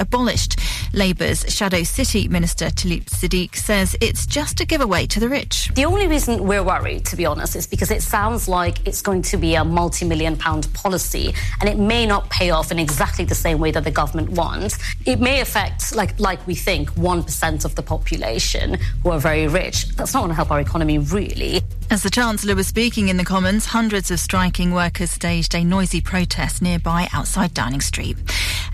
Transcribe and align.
abolished. 0.00 0.56
Labour's 0.92 1.44
Shadow 1.54 1.82
City 1.82 2.28
Minister 2.28 2.70
Tulip 2.70 3.04
Siddiq 3.04 3.54
says 3.54 3.96
it's 4.00 4.26
just 4.26 4.60
a 4.60 4.64
giveaway 4.64 5.06
to 5.06 5.20
the 5.20 5.28
rich. 5.28 5.70
The 5.74 5.84
only 5.84 6.06
reason 6.06 6.44
we're 6.44 6.62
worried, 6.62 7.04
to 7.06 7.16
be 7.16 7.26
honest, 7.26 7.56
is 7.56 7.66
because 7.66 7.90
it 7.90 8.02
sounds 8.02 8.48
like 8.48 8.86
it's 8.86 9.02
going 9.02 9.22
to 9.22 9.36
be 9.36 9.54
a 9.54 9.64
multi 9.64 10.04
million 10.04 10.36
pound 10.36 10.72
policy 10.74 11.34
and 11.60 11.68
it 11.68 11.78
may 11.78 12.06
not 12.06 12.30
pay 12.30 12.50
off 12.50 12.70
in 12.70 12.78
exactly 12.78 13.24
the 13.24 13.34
same 13.34 13.58
way 13.58 13.70
that 13.70 13.84
the 13.84 13.90
government 13.90 14.30
wants. 14.30 14.78
It 15.06 15.20
may 15.20 15.40
affect, 15.40 15.94
like, 15.94 16.18
like 16.18 16.44
we 16.46 16.54
think, 16.54 16.90
1% 16.92 17.64
of 17.64 17.74
the 17.74 17.82
population 17.82 18.78
who 19.02 19.10
are 19.10 19.20
very 19.20 19.46
rich. 19.48 19.88
That's 19.96 20.14
not 20.14 20.20
going 20.20 20.30
to 20.30 20.34
help 20.34 20.50
our 20.50 20.60
economy, 20.60 20.98
really. 20.98 21.62
As 21.90 22.02
the 22.02 22.10
Chancellor 22.10 22.54
was 22.54 22.66
speaking 22.66 23.08
in 23.08 23.16
the 23.16 23.24
Commons, 23.24 23.64
hundreds 23.64 24.10
of 24.10 24.20
striking 24.20 24.74
workers 24.74 25.10
staged 25.10 25.54
a 25.54 25.64
noisy 25.64 26.02
protest 26.02 26.60
nearby 26.60 27.08
outside 27.14 27.54
Downing 27.54 27.80
Street. 27.80 28.16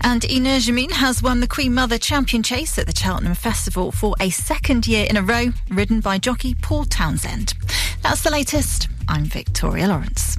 And 0.01 0.21
Energumene 0.23 0.91
has 0.91 1.23
won 1.23 1.39
the 1.39 1.47
Queen 1.47 1.73
Mother 1.73 1.97
Champion 2.05 2.43
Chase 2.43 2.77
at 2.77 2.85
the 2.85 2.95
Cheltenham 2.95 3.33
Festival 3.33 3.91
for 3.91 4.13
a 4.19 4.29
second 4.29 4.85
year 4.85 5.07
in 5.09 5.17
a 5.17 5.23
row, 5.23 5.47
ridden 5.71 6.01
by 6.01 6.19
jockey 6.19 6.53
Paul 6.53 6.85
Townend. 6.85 7.55
That's 8.03 8.21
the 8.21 8.29
latest. 8.29 8.89
I'm 9.07 9.25
Victoria 9.25 9.87
Lawrence. 9.87 10.37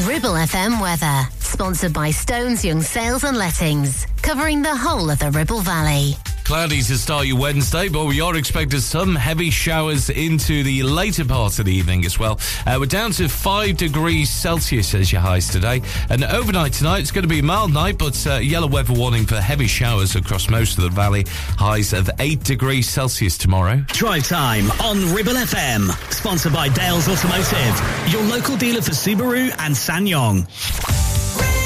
Ribble 0.00 0.34
FM 0.34 0.82
weather, 0.82 1.30
sponsored 1.38 1.92
by 1.92 2.10
Stones 2.10 2.64
Young 2.64 2.82
Sales 2.82 3.22
and 3.22 3.36
Lettings, 3.36 4.08
covering 4.22 4.62
the 4.62 4.74
whole 4.74 5.10
of 5.10 5.20
the 5.20 5.30
Ribble 5.30 5.60
Valley. 5.60 6.16
Cloudy 6.44 6.82
to 6.82 6.98
start 6.98 7.26
your 7.26 7.38
Wednesday, 7.38 7.88
but 7.88 8.04
we 8.04 8.20
are 8.20 8.36
expecting 8.36 8.78
some 8.80 9.14
heavy 9.14 9.48
showers 9.48 10.10
into 10.10 10.62
the 10.62 10.82
later 10.82 11.24
part 11.24 11.58
of 11.58 11.64
the 11.64 11.72
evening 11.72 12.04
as 12.04 12.18
well. 12.18 12.38
Uh, 12.66 12.76
we're 12.78 12.84
down 12.84 13.12
to 13.12 13.28
5 13.28 13.78
degrees 13.78 14.28
Celsius 14.28 14.94
as 14.94 15.10
your 15.10 15.22
highs 15.22 15.48
today. 15.48 15.80
And 16.10 16.22
overnight 16.22 16.74
tonight, 16.74 17.00
it's 17.00 17.10
going 17.12 17.22
to 17.22 17.28
be 17.28 17.38
a 17.38 17.42
mild 17.42 17.72
night, 17.72 17.96
but 17.96 18.26
uh, 18.26 18.34
yellow 18.34 18.66
weather 18.66 18.92
warning 18.92 19.24
for 19.24 19.36
heavy 19.36 19.66
showers 19.66 20.16
across 20.16 20.50
most 20.50 20.76
of 20.76 20.84
the 20.84 20.90
valley. 20.90 21.24
Highs 21.26 21.94
of 21.94 22.10
8 22.18 22.44
degrees 22.44 22.90
Celsius 22.90 23.38
tomorrow. 23.38 23.82
Drive 23.88 24.28
time 24.28 24.70
on 24.82 25.14
Ribble 25.14 25.32
FM. 25.32 25.90
Sponsored 26.12 26.52
by 26.52 26.68
Dales 26.68 27.08
Automotive, 27.08 28.12
your 28.12 28.22
local 28.22 28.58
dealer 28.58 28.82
for 28.82 28.92
Subaru 28.92 29.50
and 29.60 29.74
SsangYong. 29.74 31.63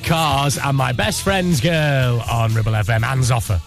Cars 0.00 0.58
and 0.58 0.76
my 0.76 0.92
best 0.92 1.22
friend's 1.22 1.60
girl 1.60 2.22
on 2.30 2.52
Ribble 2.54 2.72
FM 2.72 3.04
and 3.04 3.22
Zoffer. 3.22 3.60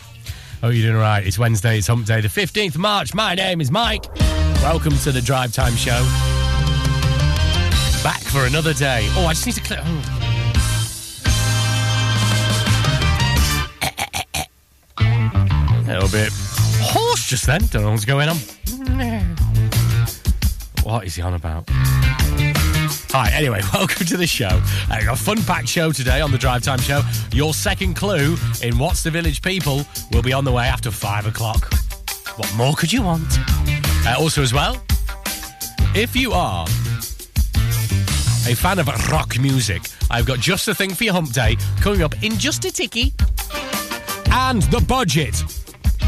Oh, 0.62 0.70
you're 0.70 0.92
doing 0.92 1.02
right. 1.02 1.26
It's 1.26 1.40
Wednesday, 1.40 1.78
it's 1.78 1.88
Hump 1.88 2.06
Day, 2.06 2.22
the 2.22 2.28
15th 2.28 2.76
of 2.76 2.82
March. 2.82 3.14
My 3.14 3.36
name 3.36 3.62
is 3.62 3.72
Mike. 3.72 4.06
Welcome 4.62 4.98
to 5.00 5.12
the 5.12 5.22
Drive 5.22 5.54
Time 5.54 5.76
Show. 5.76 6.00
back 8.04 8.22
for 8.22 8.46
another 8.46 8.74
day. 8.74 9.08
Oh, 9.12 9.26
I 9.26 9.34
just 9.34 9.46
need 9.46 9.56
to 9.56 9.62
clear. 9.62 9.82
Oh. 9.84 10.16
A 15.00 15.94
little 15.94 16.10
bit 16.10 16.32
hoarse 16.82 17.26
just 17.28 17.46
then. 17.46 17.62
Don't 17.72 17.84
know 17.84 17.92
what's 17.92 18.06
going 18.06 18.30
on. 18.30 18.38
What 20.84 21.06
is 21.06 21.16
he 21.16 21.22
on 21.22 21.34
about? 21.34 21.70
Hi, 23.12 23.32
anyway, 23.32 23.62
welcome 23.74 24.06
to 24.06 24.18
the 24.18 24.28
show. 24.28 24.62
Uh, 24.92 25.02
a 25.10 25.16
fun 25.16 25.42
packed 25.42 25.68
show 25.68 25.92
today 25.92 26.22
on 26.22 26.32
the 26.32 26.38
Drive 26.38 26.62
Time 26.62 26.78
Show. 26.78 27.02
Your 27.32 27.56
second 27.56 27.96
clue 27.96 28.38
in 28.62 28.78
What's 28.78 29.02
the 29.02 29.10
Village 29.10 29.42
People 29.42 29.82
will 30.12 30.22
be 30.22 30.32
on 30.32 30.46
the 30.46 30.52
way 30.52 30.68
after 30.68 30.92
five 30.92 31.26
o'clock. 31.26 31.74
What 32.36 32.54
more 32.56 32.76
could 32.76 32.94
you 32.94 33.02
want? 33.02 33.26
Uh, 34.06 34.16
also, 34.20 34.44
as 34.44 34.54
well, 34.54 34.80
if 35.96 36.16
you 36.16 36.34
are 36.34 36.66
a 38.48 38.54
fan 38.54 38.78
of 38.78 38.88
rock 39.12 39.40
music, 39.40 39.82
I've 40.12 40.28
got 40.28 40.38
just 40.38 40.68
the 40.68 40.76
thing 40.76 40.94
for 40.94 41.04
your 41.04 41.14
hump 41.14 41.32
day 41.32 41.58
coming 41.82 42.04
up 42.04 42.22
in 42.22 42.38
just 42.38 42.64
a 42.66 42.72
ticky. 42.72 43.12
And 44.32 44.62
the 44.64 44.86
budget. 44.88 45.44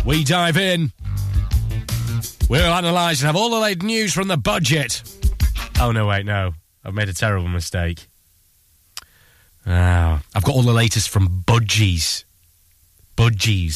We 0.06 0.24
dive 0.24 0.58
in. 0.58 0.92
We'll 2.48 2.72
analyse 2.72 3.22
and 3.22 3.26
have 3.26 3.36
all 3.36 3.50
the 3.50 3.60
latest 3.60 3.88
news 3.88 4.14
from 4.14 4.28
the 4.28 4.38
budget. 4.38 5.02
Oh, 5.80 5.92
no, 5.92 6.06
wait, 6.06 6.28
no. 6.28 6.54
I've 6.84 6.94
made 6.94 7.10
a 7.10 7.14
terrible 7.14 7.48
mistake. 7.48 8.08
Ah, 9.66 10.22
I've 10.34 10.44
got 10.44 10.56
all 10.56 10.64
the 10.64 10.74
latest 10.74 11.10
from 11.10 11.44
Budgies. 11.46 12.24
Budgies. 13.16 13.76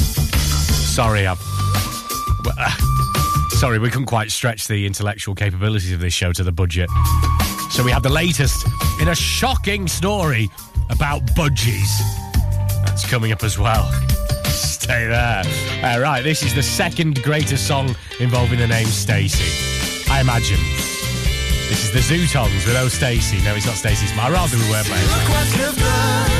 Sorry, 0.00 1.26
I've. 1.26 1.38
uh, 2.46 2.70
sorry, 3.50 3.78
we 3.78 3.90
couldn't 3.90 4.06
quite 4.06 4.30
stretch 4.30 4.66
the 4.66 4.86
intellectual 4.86 5.34
capabilities 5.34 5.92
of 5.92 6.00
this 6.00 6.14
show 6.14 6.32
to 6.32 6.42
the 6.42 6.52
budget. 6.52 6.88
So 7.70 7.82
we 7.84 7.90
have 7.90 8.02
the 8.02 8.08
latest 8.08 8.66
in 9.00 9.08
a 9.08 9.14
shocking 9.14 9.86
story 9.86 10.48
about 10.88 11.26
Budgies. 11.34 12.00
That's 12.86 13.06
coming 13.06 13.32
up 13.32 13.44
as 13.44 13.58
well. 13.58 13.90
Stay 14.44 15.06
there. 15.06 15.42
Uh, 15.84 16.00
right, 16.00 16.22
this 16.22 16.42
is 16.42 16.54
the 16.54 16.62
second 16.62 17.22
greatest 17.22 17.66
song 17.66 17.94
involving 18.20 18.58
the 18.58 18.66
name 18.68 18.86
Stacy. 18.86 20.10
I 20.10 20.20
imagine. 20.20 20.85
This 21.68 21.82
is 21.82 21.90
the 21.90 21.98
Zutons 21.98 22.64
with 22.64 22.76
Oh 22.76 22.88
Stacey. 22.88 23.40
No, 23.42 23.54
it's 23.54 23.66
not 23.66 23.76
Stacey 23.76 24.06
Smart. 24.06 24.32
I'd 24.32 24.34
rather 24.34 24.56
we 24.56 24.64
playing. 24.84 26.35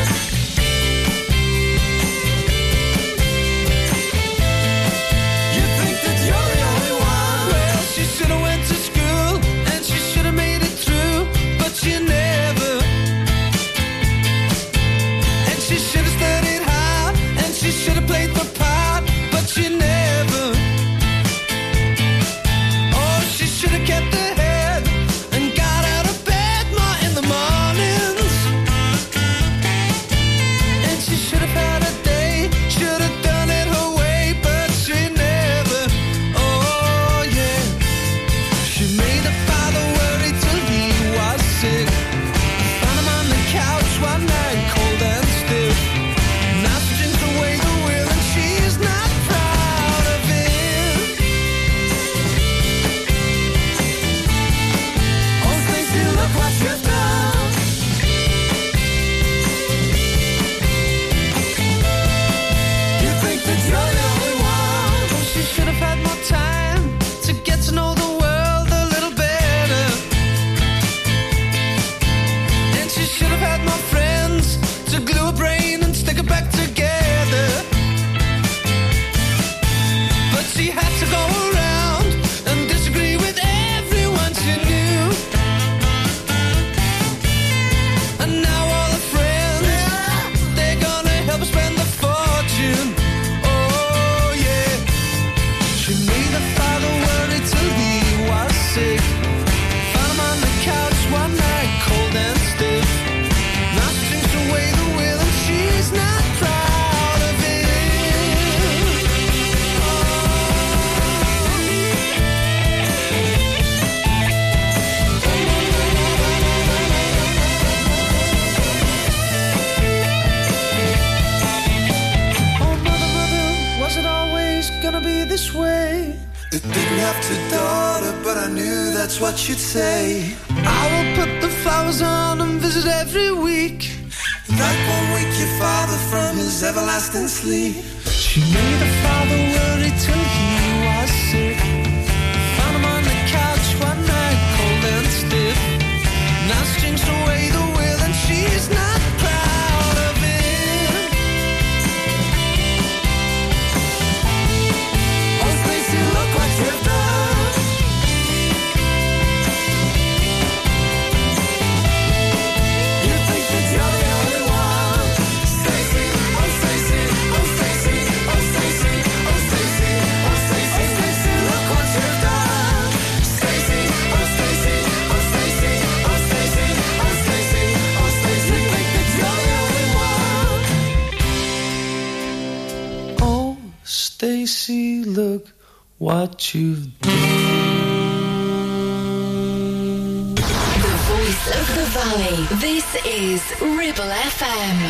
Is 193.37 193.61
Ribble 193.61 194.13
FM. 194.33 194.86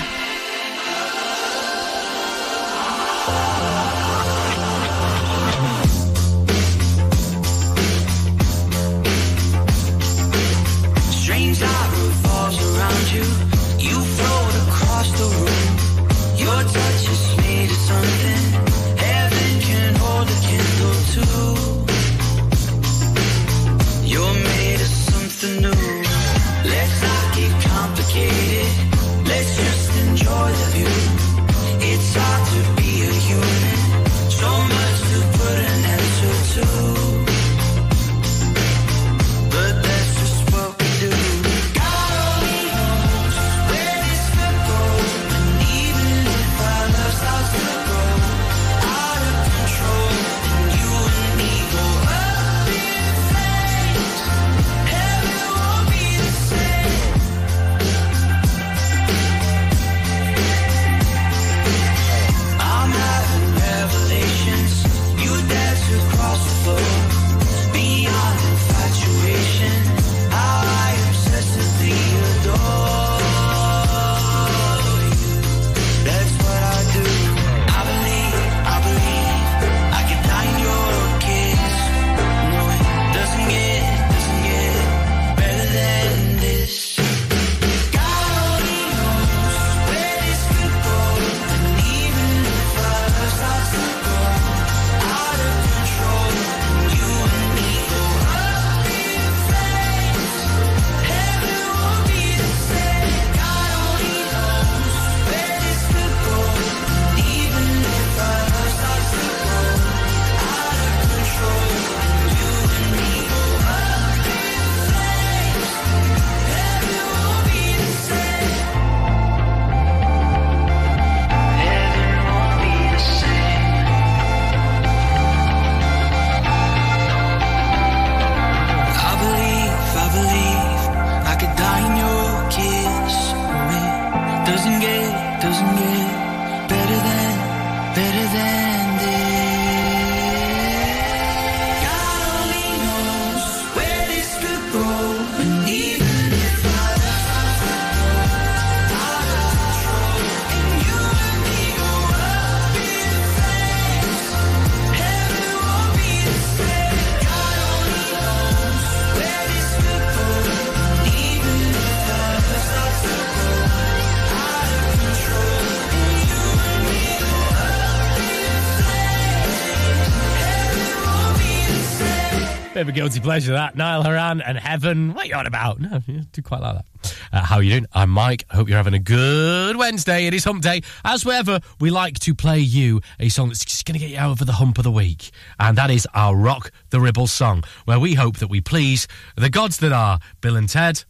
Guilty 173.06 173.20
pleasure 173.20 173.52
that. 173.52 173.76
Niall 173.76 174.02
Horan 174.02 174.40
and 174.40 174.58
Heaven. 174.58 175.14
What 175.14 175.26
are 175.26 175.28
you 175.28 175.34
on 175.36 175.46
about? 175.46 175.78
No, 175.78 176.02
you 176.08 176.22
do 176.32 176.42
quite 176.42 176.60
like 176.60 176.74
that. 176.74 177.16
Uh, 177.32 177.40
how 177.44 177.56
are 177.56 177.62
you 177.62 177.70
doing? 177.70 177.86
I'm 177.92 178.10
Mike. 178.10 178.44
I 178.50 178.56
hope 178.56 178.68
you're 178.68 178.76
having 178.76 178.94
a 178.94 178.98
good 178.98 179.76
Wednesday. 179.76 180.26
It 180.26 180.34
is 180.34 180.42
hump 180.42 180.60
day. 180.60 180.82
As 181.04 181.24
ever, 181.24 181.60
we 181.78 181.90
like 181.90 182.18
to 182.20 182.34
play 182.34 182.58
you 182.58 183.00
a 183.20 183.28
song 183.28 183.46
that's 183.46 183.64
just 183.64 183.84
going 183.84 183.96
to 183.96 184.04
get 184.04 184.10
you 184.10 184.18
over 184.18 184.44
the 184.44 184.54
hump 184.54 184.78
of 184.78 184.82
the 184.82 184.90
week. 184.90 185.30
And 185.60 185.78
that 185.78 185.88
is 185.88 186.08
our 186.14 186.34
Rock 186.34 186.72
the 186.90 187.00
Ribble 187.00 187.28
song, 187.28 187.62
where 187.84 188.00
we 188.00 188.14
hope 188.14 188.38
that 188.38 188.48
we 188.48 188.60
please 188.60 189.06
the 189.36 189.50
gods 189.50 189.76
that 189.78 189.92
are 189.92 190.18
Bill 190.40 190.56
and 190.56 190.68
Ted 190.68 191.04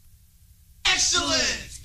Excellent! 0.85 1.81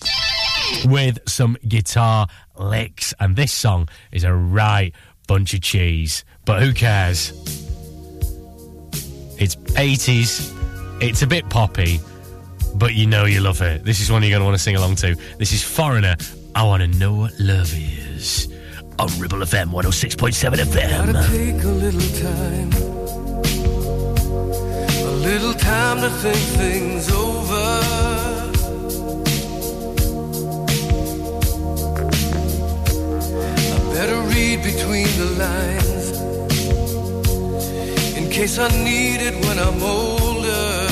with 0.88 1.20
some 1.26 1.56
guitar 1.66 2.28
licks. 2.58 3.14
And 3.18 3.38
this 3.38 3.54
song 3.54 3.88
is 4.12 4.26
a 4.26 4.34
right 4.34 4.94
bunch 5.26 5.54
of 5.54 5.62
cheese. 5.62 6.26
But 6.44 6.62
who 6.64 6.74
cares? 6.74 7.71
It's 9.42 9.56
80s, 9.56 10.54
it's 11.02 11.24
a 11.24 11.28
bit 11.28 11.50
poppy, 11.50 12.00
but 12.76 12.94
you 12.94 13.08
know 13.08 13.26
you 13.26 13.40
love 13.42 13.60
it. 13.64 13.84
This 13.84 14.00
is 14.00 14.12
one 14.12 14.22
you're 14.22 14.30
going 14.30 14.42
to 14.42 14.46
want 14.46 14.56
to 14.56 14.62
sing 14.62 14.76
along 14.76 14.98
to. 14.98 15.16
This 15.40 15.52
is 15.52 15.64
Foreigner. 15.64 16.16
I 16.54 16.64
want 16.64 16.82
to 16.84 16.88
know 17.00 17.16
what 17.16 17.32
love 17.40 17.74
is. 17.74 18.48
On 19.00 19.08
Ribble 19.20 19.40
FM 19.40 19.72
106.7 19.72 20.44
Gotta 20.44 20.64
FM. 20.64 21.28
take 21.32 21.64
a 21.64 21.68
little 21.68 22.08
time. 22.22 22.72
A 25.08 25.12
little 25.26 25.54
time 25.56 26.02
to 26.02 26.10
think 26.22 26.38
things 26.38 27.12
over. 27.12 27.82
I 33.74 33.94
better 33.96 34.20
read 34.30 34.62
between 34.62 35.08
the 35.18 35.36
lines. 35.40 36.01
Case 38.42 38.58
I 38.58 38.70
need 38.84 39.22
it 39.22 39.36
when 39.46 39.60
I'm 39.60 39.84
older. 39.84 40.88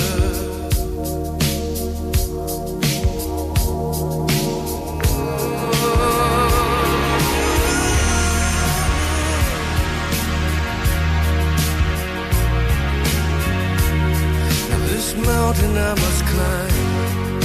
Now 14.70 14.80
this 14.92 15.16
mountain 15.16 15.76
I 15.76 15.94
must 16.04 16.26
climb 16.28 17.42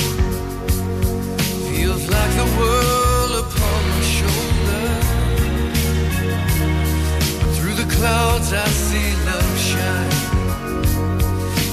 feels 1.72 2.04
like 2.10 2.32
the 2.36 2.44
world 2.58 3.13
the 7.86 7.94
clouds 7.94 8.52
I 8.52 8.66
see 8.66 9.14
love 9.26 9.58
shine. 9.58 10.12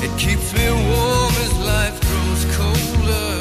It 0.04 0.18
keeps 0.18 0.54
me 0.54 0.70
warm 0.70 1.34
as 1.46 1.54
life 1.60 2.00
grows 2.02 2.56
colder. 2.56 3.41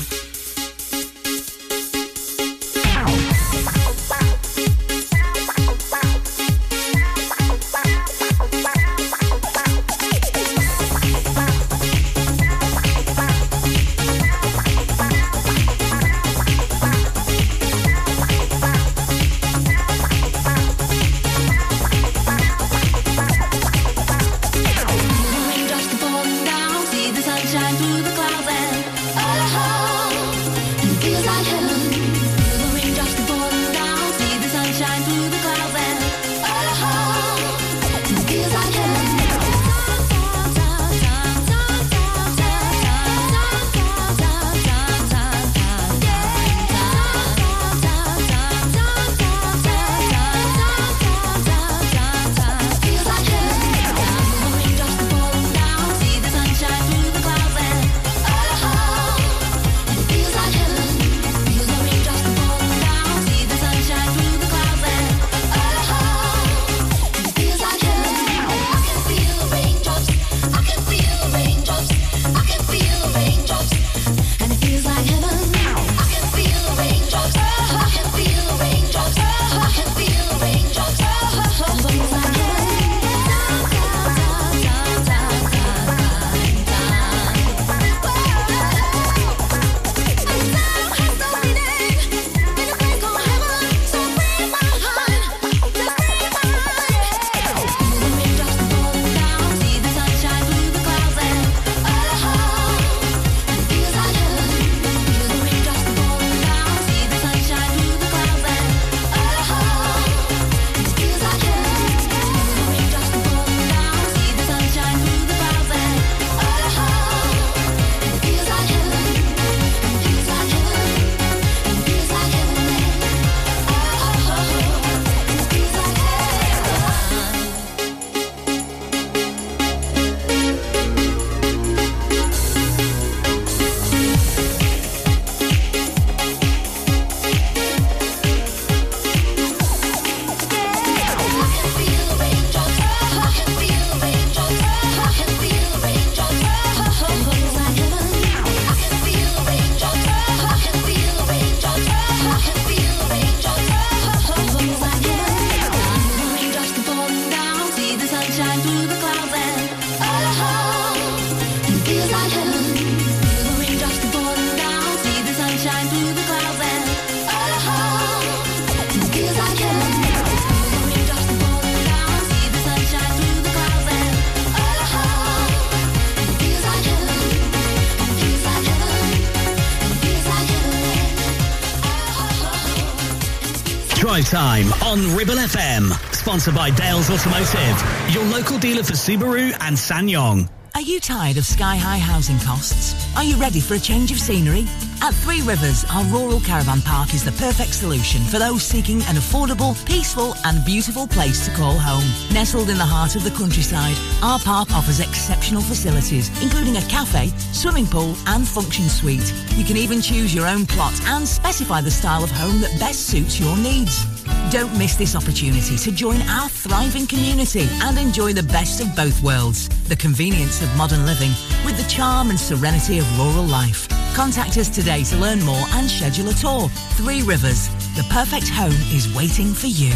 Time 184.31 184.71
on 184.83 185.13
Ribble 185.17 185.35
FM. 185.35 185.91
Sponsored 186.15 186.55
by 186.55 186.71
Dales 186.71 187.09
Automotive, 187.09 188.13
your 188.13 188.23
local 188.23 188.57
dealer 188.57 188.81
for 188.81 188.93
Subaru 188.93 189.51
and 189.59 189.75
SsangYong. 189.75 190.47
Are 190.73 190.81
you 190.81 191.01
tired 191.01 191.35
of 191.35 191.45
sky 191.45 191.75
high 191.75 191.97
housing 191.97 192.39
costs? 192.39 192.95
Are 193.17 193.25
you 193.25 193.35
ready 193.35 193.59
for 193.59 193.73
a 193.73 193.79
change 193.79 194.09
of 194.09 194.17
scenery? 194.17 194.65
At 195.01 195.13
Three 195.15 195.41
Rivers, 195.41 195.83
our 195.91 196.05
rural 196.05 196.39
caravan 196.39 196.81
park 196.81 197.13
is 197.13 197.25
the 197.25 197.33
perfect 197.33 197.73
solution 197.73 198.21
for 198.21 198.39
those 198.39 198.63
seeking 198.63 199.01
an 199.03 199.17
affordable, 199.17 199.75
peaceful, 199.85 200.33
and 200.45 200.63
beautiful 200.63 201.07
place 201.07 201.45
to 201.45 201.53
call 201.53 201.77
home. 201.77 202.07
Nestled 202.33 202.69
in 202.69 202.77
the 202.77 202.85
heart 202.85 203.17
of 203.17 203.25
the 203.25 203.31
countryside, 203.31 203.97
our 204.23 204.39
park 204.39 204.71
offers 204.71 205.01
exceptional 205.01 205.61
facilities, 205.61 206.29
including 206.41 206.77
a 206.77 206.87
cafe, 206.87 207.33
swimming 207.51 207.85
pool, 207.85 208.15
and 208.27 208.47
function 208.47 208.87
suite. 208.87 209.33
You 209.57 209.65
can 209.65 209.75
even 209.75 210.01
choose 210.01 210.33
your 210.33 210.47
own 210.47 210.65
plot 210.65 210.93
and 211.07 211.27
specify 211.27 211.81
the 211.81 211.91
style 211.91 212.23
of 212.23 212.31
home 212.31 212.61
that 212.61 212.79
best 212.79 213.07
suits 213.07 213.37
your 213.37 213.57
needs. 213.57 214.10
Don't 214.51 214.77
miss 214.77 214.95
this 214.95 215.15
opportunity 215.15 215.77
to 215.77 215.93
join 215.93 216.21
our 216.23 216.49
thriving 216.49 217.07
community 217.07 217.69
and 217.83 217.97
enjoy 217.97 218.33
the 218.33 218.43
best 218.43 218.81
of 218.81 218.93
both 218.97 219.23
worlds. 219.23 219.69
The 219.87 219.95
convenience 219.95 220.61
of 220.61 220.75
modern 220.75 221.05
living 221.05 221.31
with 221.65 221.77
the 221.77 221.89
charm 221.89 222.29
and 222.29 222.37
serenity 222.37 222.99
of 222.99 223.17
rural 223.17 223.45
life. 223.45 223.87
Contact 224.13 224.57
us 224.57 224.67
today 224.67 225.05
to 225.05 225.15
learn 225.15 225.41
more 225.45 225.65
and 225.71 225.89
schedule 225.89 226.27
a 226.27 226.33
tour. 226.33 226.67
Three 226.97 227.21
Rivers. 227.21 227.69
The 227.95 228.05
perfect 228.09 228.49
home 228.49 228.75
is 228.93 229.15
waiting 229.15 229.53
for 229.53 229.67
you. 229.67 229.93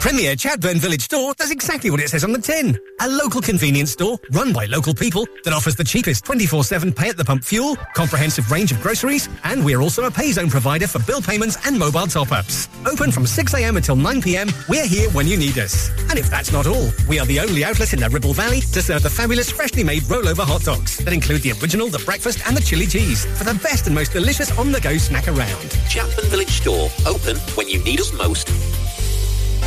Premier 0.00 0.34
Chatburn 0.34 0.78
Village 0.78 1.02
Store 1.02 1.32
does 1.34 1.52
exactly 1.52 1.88
what 1.88 2.00
it 2.00 2.08
says 2.08 2.24
on 2.24 2.32
the 2.32 2.40
tin. 2.40 2.76
A 3.04 3.08
local 3.08 3.40
convenience 3.40 3.90
store 3.90 4.16
run 4.30 4.52
by 4.52 4.66
local 4.66 4.94
people 4.94 5.26
that 5.42 5.52
offers 5.52 5.74
the 5.74 5.82
cheapest 5.82 6.24
24-7 6.24 6.94
pay 6.94 7.08
at 7.08 7.16
the 7.16 7.24
pump 7.24 7.42
fuel, 7.42 7.74
comprehensive 7.94 8.48
range 8.48 8.70
of 8.70 8.80
groceries, 8.80 9.28
and 9.42 9.64
we're 9.64 9.80
also 9.80 10.04
a 10.04 10.10
pay 10.10 10.30
zone 10.30 10.48
provider 10.48 10.86
for 10.86 11.00
bill 11.00 11.20
payments 11.20 11.58
and 11.66 11.76
mobile 11.76 12.06
top-ups. 12.06 12.68
Open 12.86 13.10
from 13.10 13.24
6am 13.24 13.76
until 13.76 13.96
9pm, 13.96 14.68
we're 14.68 14.86
here 14.86 15.10
when 15.10 15.26
you 15.26 15.36
need 15.36 15.58
us. 15.58 15.90
And 16.10 16.16
if 16.16 16.30
that's 16.30 16.52
not 16.52 16.68
all, 16.68 16.90
we 17.08 17.18
are 17.18 17.26
the 17.26 17.40
only 17.40 17.64
outlet 17.64 17.92
in 17.92 17.98
the 17.98 18.08
Ribble 18.08 18.34
Valley 18.34 18.60
to 18.60 18.80
serve 18.80 19.02
the 19.02 19.10
fabulous 19.10 19.50
freshly 19.50 19.82
made 19.82 20.02
rollover 20.02 20.46
hot 20.46 20.62
dogs 20.62 20.98
that 20.98 21.12
include 21.12 21.42
the 21.42 21.54
original, 21.60 21.88
the 21.88 21.98
breakfast 22.04 22.46
and 22.46 22.56
the 22.56 22.60
chili 22.60 22.86
cheese 22.86 23.24
for 23.36 23.42
the 23.42 23.58
best 23.64 23.86
and 23.86 23.96
most 23.96 24.12
delicious 24.12 24.56
on-the-go 24.56 24.96
snack 24.98 25.26
around. 25.26 25.70
Chatburn 25.90 26.26
Village 26.26 26.50
Store, 26.50 26.88
open 27.04 27.36
when 27.56 27.68
you 27.68 27.82
need 27.82 28.00
us 28.00 28.12
most. 28.12 28.48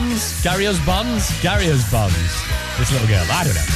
Used 0.00 0.08
bonds. 0.08 0.42
Gary 0.42 0.64
U.S. 0.64 0.86
Bonds. 0.86 1.42
Gary 1.42 1.66
U.S. 1.66 1.90
Bonds. 1.90 2.16
This 2.78 2.92
little 2.92 3.06
girl. 3.06 3.24
I 3.30 3.44
don't 3.44 3.54
know. 3.54 3.66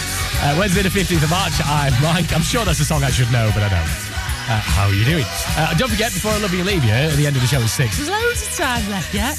Uh, 0.40 0.56
Wednesday 0.58 0.82
the 0.82 0.88
15th 0.88 1.22
of 1.22 1.30
March. 1.30 1.52
I'm 1.64 1.92
Mike. 2.02 2.32
I'm 2.32 2.42
sure 2.42 2.64
that's 2.64 2.80
a 2.80 2.84
song 2.84 3.02
I 3.04 3.10
should 3.10 3.30
know, 3.30 3.50
but 3.54 3.62
I 3.62 3.68
don't. 3.68 3.80
Uh, 3.80 4.60
how 4.60 4.87
are 4.88 4.94
you 4.94 5.04
doing? 5.04 5.24
Uh, 5.56 5.74
don't 5.74 5.90
forget, 5.90 6.12
before 6.12 6.32
I 6.32 6.38
love 6.38 6.52
you 6.52 6.64
leave 6.64 6.84
you, 6.84 6.90
at 6.90 7.16
the 7.16 7.26
end 7.26 7.37
of 7.37 7.42
the 7.42 7.48
show 7.48 7.60
at 7.60 7.68
six. 7.68 7.96
There's 7.96 8.10
loads 8.10 8.42
of 8.46 8.54
time 8.54 8.90
left 8.90 9.14
yet. 9.14 9.38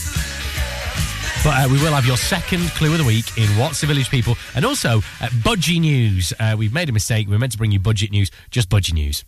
But 1.44 1.66
uh, 1.66 1.68
we 1.72 1.78
will 1.82 1.94
have 1.94 2.06
your 2.08 2.18
second 2.18 2.70
clue 2.72 2.92
of 2.92 2.98
the 2.98 3.04
week 3.04 3.38
in 3.38 3.48
What's 3.58 3.82
the 3.82 3.88
Village 3.88 4.10
People 4.10 4.36
and 4.56 4.66
also 4.66 4.98
uh, 5.22 5.28
Budgie 5.44 5.80
News. 5.80 6.34
Uh, 6.40 6.56
we've 6.58 6.74
made 6.74 6.90
a 6.90 6.94
mistake. 6.94 7.28
We 7.28 7.34
were 7.34 7.40
meant 7.40 7.52
to 7.52 7.58
bring 7.58 7.72
you 7.72 7.80
budget 7.80 8.10
news, 8.12 8.32
just 8.50 8.70
Budgie 8.70 8.94
News. 8.94 9.24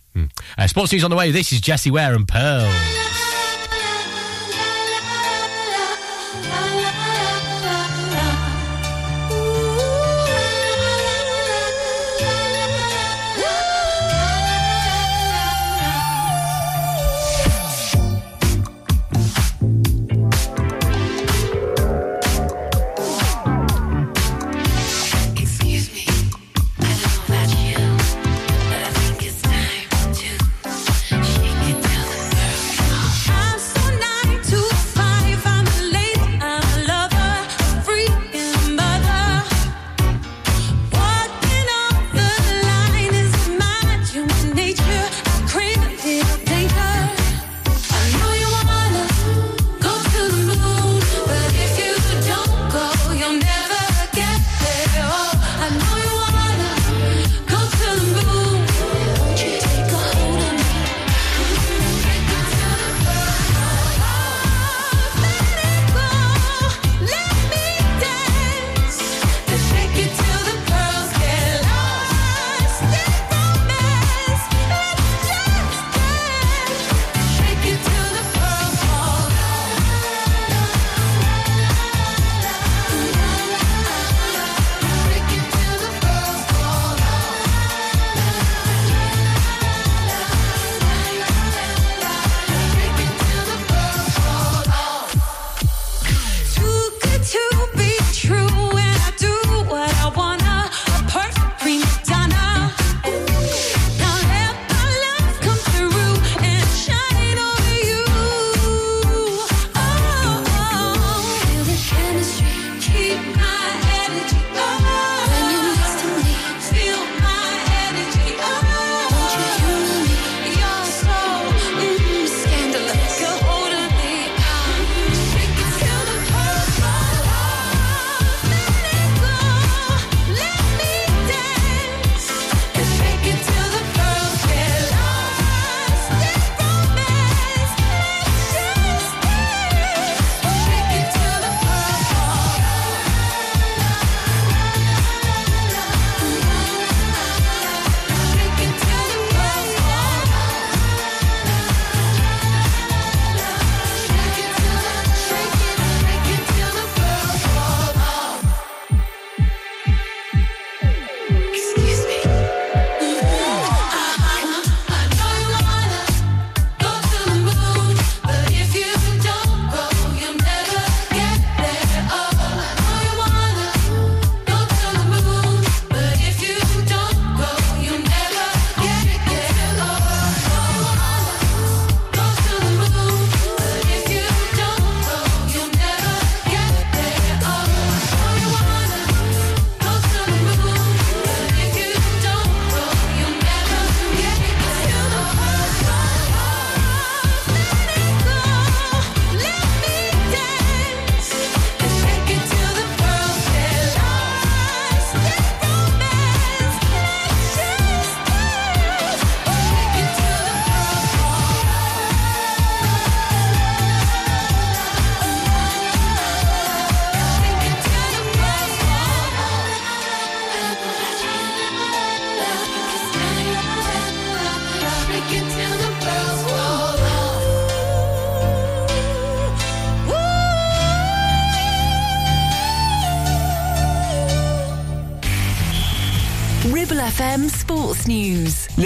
Uh, 0.56 0.66
sports 0.66 0.92
news 0.92 1.04
on 1.04 1.10
the 1.10 1.16
way. 1.16 1.30
This 1.30 1.52
is 1.52 1.60
Jessie 1.60 1.92
Ware 1.92 2.14
and 2.14 2.26
Pearl. 2.26 2.68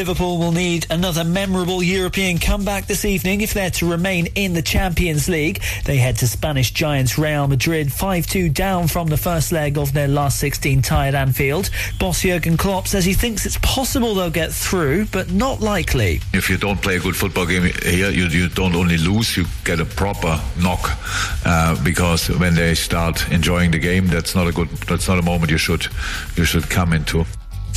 Liverpool 0.02 0.38
will 0.38 0.50
need 0.50 0.84
another 0.90 1.22
memorable 1.22 1.80
European 1.80 2.36
comeback 2.38 2.86
this 2.86 3.04
evening 3.04 3.40
if 3.40 3.54
they're 3.54 3.70
to 3.70 3.88
remain 3.88 4.26
in 4.34 4.52
the 4.52 4.60
Champions 4.60 5.28
League. 5.28 5.62
They 5.84 5.96
head 5.96 6.16
to 6.16 6.26
Spanish 6.26 6.72
giants 6.72 7.16
Real 7.16 7.46
Madrid 7.46 7.86
5-2 7.86 8.52
down 8.52 8.88
from 8.88 9.06
the 9.06 9.16
first 9.16 9.52
leg 9.52 9.78
of 9.78 9.92
their 9.92 10.08
last 10.08 10.40
16 10.40 10.82
tie 10.82 11.06
at 11.06 11.14
Anfield. 11.14 11.70
Boss 12.00 12.22
Jurgen 12.22 12.56
Klopp 12.56 12.88
says 12.88 13.04
he 13.04 13.14
thinks 13.14 13.46
it's 13.46 13.58
possible 13.58 14.16
they'll 14.16 14.28
get 14.28 14.50
through, 14.50 15.04
but 15.12 15.30
not 15.30 15.60
likely. 15.60 16.20
If 16.32 16.50
you 16.50 16.56
don't 16.56 16.82
play 16.82 16.96
a 16.96 17.00
good 17.00 17.14
football 17.14 17.46
game 17.46 17.70
here, 17.84 18.10
you, 18.10 18.26
you 18.26 18.48
don't 18.48 18.74
only 18.74 18.98
lose, 18.98 19.36
you 19.36 19.44
get 19.62 19.78
a 19.78 19.84
proper 19.84 20.40
knock. 20.60 20.98
Uh, 21.46 21.80
because 21.84 22.28
when 22.40 22.56
they 22.56 22.74
start 22.74 23.30
enjoying 23.30 23.70
the 23.70 23.78
game, 23.78 24.08
that's 24.08 24.34
not 24.34 24.48
a 24.48 24.52
good, 24.52 24.68
that's 24.88 25.06
not 25.06 25.20
a 25.20 25.22
moment 25.22 25.52
you 25.52 25.58
should, 25.58 25.86
you 26.34 26.44
should 26.44 26.68
come 26.68 26.92
into. 26.92 27.24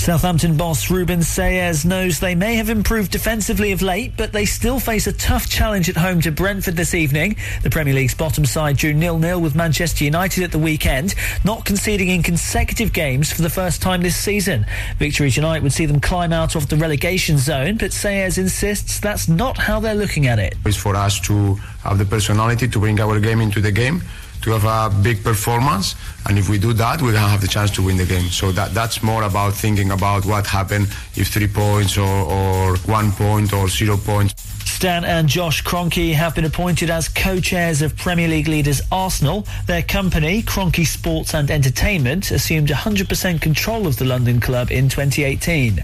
Southampton 0.05 0.55
boss 0.55 0.91
Ruben 0.91 1.23
Selles 1.23 1.83
knows 1.83 2.19
they 2.19 2.35
may 2.35 2.57
have 2.57 2.69
improved 2.69 3.09
defensively 3.09 3.71
of 3.71 3.81
late, 3.81 4.13
but 4.15 4.31
they 4.33 4.45
still 4.45 4.79
face 4.79 5.07
a 5.07 5.13
tough 5.13 5.49
challenge 5.49 5.89
at 5.89 5.97
home 5.97 6.21
to 6.21 6.31
Brentford 6.31 6.75
this 6.75 6.93
evening. 6.93 7.37
The 7.63 7.71
Premier 7.71 7.95
League's 7.95 8.13
bottom 8.13 8.45
side 8.45 8.77
drew 8.77 8.93
nil-nil 8.93 9.41
with 9.41 9.55
Manchester 9.55 10.03
United 10.03 10.43
at 10.43 10.51
the 10.51 10.59
weekend, 10.59 11.15
not 11.43 11.65
conceding 11.65 12.09
in 12.09 12.21
consecutive 12.21 12.93
games 12.93 13.33
for 13.33 13.41
the 13.41 13.49
first 13.49 13.81
time 13.81 14.03
this 14.03 14.15
season. 14.15 14.67
Victory 14.99 15.31
tonight 15.31 15.63
would 15.63 15.73
see 15.73 15.87
them 15.87 15.99
climb 15.99 16.31
out 16.31 16.53
of 16.53 16.69
the 16.69 16.77
relegation 16.77 17.39
zone, 17.39 17.77
but 17.77 17.91
Selles 17.91 18.37
insists 18.37 18.99
that's 18.99 19.27
not 19.27 19.57
how 19.57 19.79
they're 19.79 19.95
looking 19.95 20.27
at 20.27 20.37
it. 20.37 20.53
It's 20.67 20.77
for 20.77 20.95
us 20.95 21.19
to 21.21 21.55
have 21.81 21.97
the 21.97 22.05
personality 22.05 22.67
to 22.67 22.79
bring 22.79 22.99
our 22.99 23.19
game 23.19 23.41
into 23.41 23.59
the 23.59 23.71
game, 23.71 24.03
to 24.45 24.51
have 24.58 24.65
a 24.65 24.95
big 25.01 25.23
performance, 25.23 25.95
and 26.27 26.38
if 26.38 26.49
we 26.49 26.58
do 26.58 26.71
that, 26.73 27.01
we're 27.01 27.13
gonna 27.13 27.27
have 27.27 27.41
the 27.41 27.47
chance 27.47 27.71
to 27.71 27.81
win 27.81 27.97
the 27.97 28.05
game. 28.05 28.29
So 28.29 28.51
that 28.51 28.73
that's 28.73 29.01
more 29.01 29.23
about 29.23 29.53
thinking 29.53 29.91
about 29.91 30.25
what 30.25 30.45
happened 30.45 30.88
if 31.15 31.27
three 31.29 31.47
points 31.47 31.97
or, 31.97 32.15
or 32.38 32.77
one 32.86 33.12
point 33.12 33.53
or 33.53 33.67
zero 33.67 33.97
points. 33.97 34.54
Stan 34.67 35.06
and 35.06 35.30
Josh 35.30 35.63
Kroenke 35.63 36.13
have 36.13 36.36
been 36.36 36.43
appointed 36.43 36.89
as 36.89 37.08
co-chairs 37.08 37.82
of 37.82 37.95
Premier 37.95 38.28
League 38.28 38.47
leaders 38.47 38.82
Arsenal. 38.91 39.47
Their 39.67 39.82
company, 39.82 40.41
Kroenke 40.41 40.86
Sports 40.86 41.34
and 41.34 41.49
Entertainment, 41.49 42.32
assumed 42.32 42.69
100% 42.69 43.41
control 43.41 43.88
of 43.88 43.97
the 43.97 44.06
London 44.06 44.39
club 44.39 44.71
in 44.71 44.89
2018. 44.89 45.84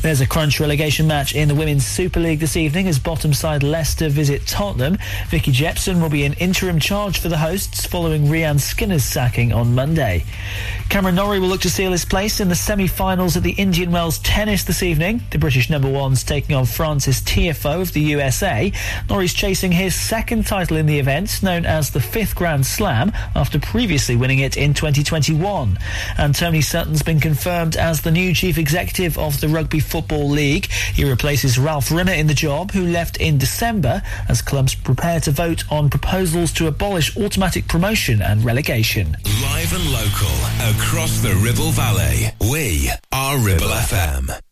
There's 0.00 0.20
a 0.20 0.26
crunch 0.26 0.60
relegation 0.60 1.06
match 1.06 1.34
in 1.34 1.48
the 1.48 1.54
Women's 1.54 1.86
Super 1.86 2.20
League 2.20 2.40
this 2.40 2.56
evening 2.56 2.88
as 2.88 2.98
bottom 2.98 3.34
side 3.34 3.62
Leicester 3.62 4.08
visit 4.08 4.46
Tottenham. 4.46 4.98
Vicky 5.28 5.52
Jepson 5.52 6.00
will 6.00 6.10
be 6.10 6.24
in 6.24 6.32
interim 6.34 6.78
charge 6.78 7.18
for 7.18 7.28
the 7.28 7.38
hosts 7.38 7.86
following 7.86 8.26
Rehanne 8.26 8.60
Skinner's 8.60 9.04
sacking 9.04 9.52
on 9.52 9.74
Monday. 9.74 10.24
Cameron 10.88 11.16
Norrie 11.16 11.40
will 11.40 11.48
look 11.48 11.62
to 11.62 11.70
seal 11.70 11.92
his 11.92 12.04
place 12.04 12.40
in 12.40 12.48
the 12.48 12.54
semi-finals 12.54 13.36
at 13.36 13.42
the 13.42 13.52
Indian 13.52 13.90
Wells 13.90 14.18
Tennis 14.20 14.64
this 14.64 14.82
evening. 14.82 15.22
The 15.30 15.38
British 15.38 15.68
number 15.70 15.90
one's 15.90 16.24
taking 16.24 16.56
on 16.56 16.66
Frances 16.66 17.20
Tiafoe 17.20 17.82
of 17.82 17.92
the 17.92 18.11
USA. 18.12 18.72
Norrie's 19.08 19.34
chasing 19.34 19.72
his 19.72 19.94
second 19.94 20.46
title 20.46 20.76
in 20.76 20.86
the 20.86 20.98
event, 20.98 21.42
known 21.42 21.66
as 21.66 21.90
the 21.90 22.00
fifth 22.00 22.34
Grand 22.34 22.64
Slam, 22.64 23.12
after 23.34 23.58
previously 23.58 24.16
winning 24.16 24.38
it 24.38 24.56
in 24.56 24.74
2021. 24.74 25.78
And 26.18 26.34
Tony 26.34 26.60
Sutton's 26.60 27.02
been 27.02 27.20
confirmed 27.20 27.76
as 27.76 28.02
the 28.02 28.10
new 28.10 28.34
chief 28.34 28.58
executive 28.58 29.18
of 29.18 29.40
the 29.40 29.48
Rugby 29.48 29.80
Football 29.80 30.28
League. 30.28 30.70
He 30.70 31.04
replaces 31.04 31.58
Ralph 31.58 31.90
Rimmer 31.90 32.12
in 32.12 32.26
the 32.26 32.34
job, 32.34 32.70
who 32.70 32.86
left 32.86 33.16
in 33.18 33.38
December, 33.38 34.02
as 34.28 34.42
clubs 34.42 34.74
prepare 34.74 35.20
to 35.20 35.30
vote 35.30 35.64
on 35.70 35.90
proposals 35.90 36.52
to 36.52 36.66
abolish 36.66 37.16
automatic 37.16 37.66
promotion 37.68 38.22
and 38.22 38.44
relegation. 38.44 39.16
Live 39.42 39.72
and 39.72 39.92
local 39.92 40.36
across 40.76 41.20
the 41.20 41.34
Ribble 41.42 41.72
Valley. 41.72 42.32
We 42.40 42.90
are 43.12 43.38
Ribble 43.38 43.66
FM. 43.66 44.51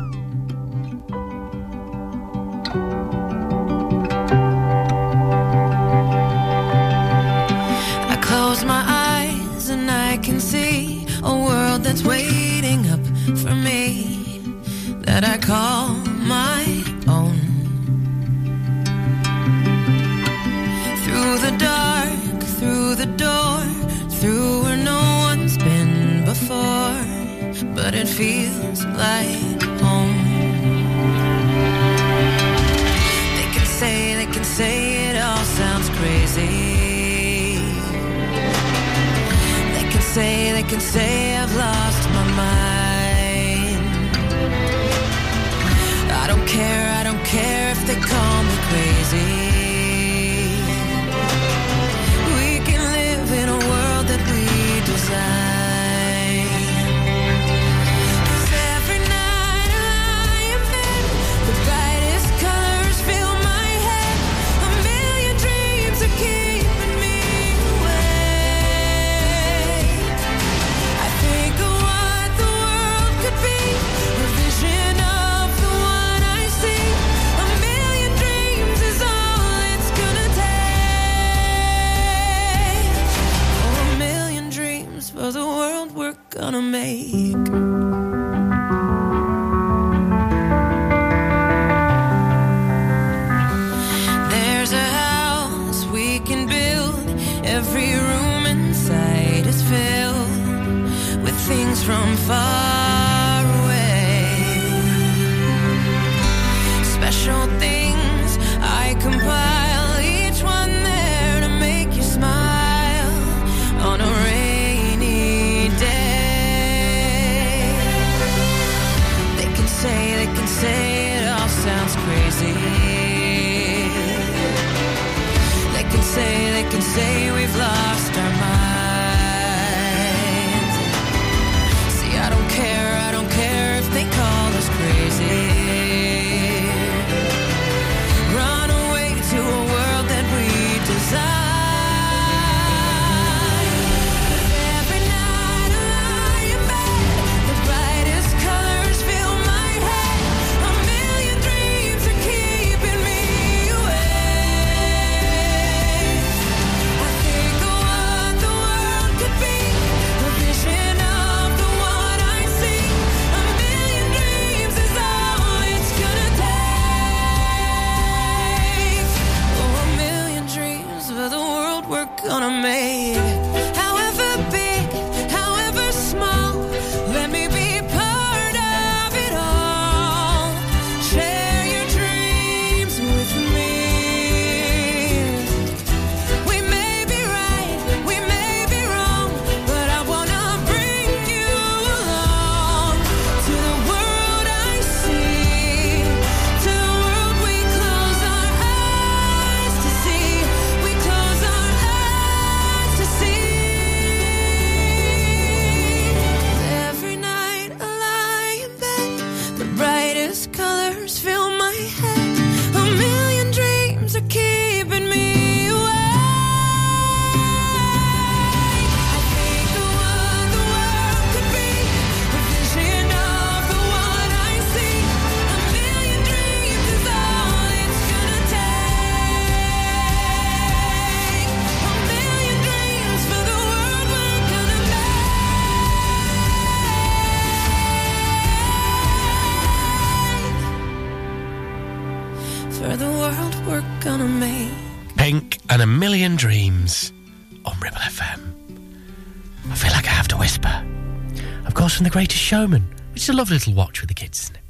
Showman, 252.51 252.83
which 253.13 253.23
is 253.23 253.29
a 253.29 253.33
lovely 253.33 253.55
little 253.55 253.73
watch 253.73 254.01
with 254.01 254.09
the 254.09 254.13
kids, 254.13 254.43
isn't 254.43 254.57
it? 254.57 254.61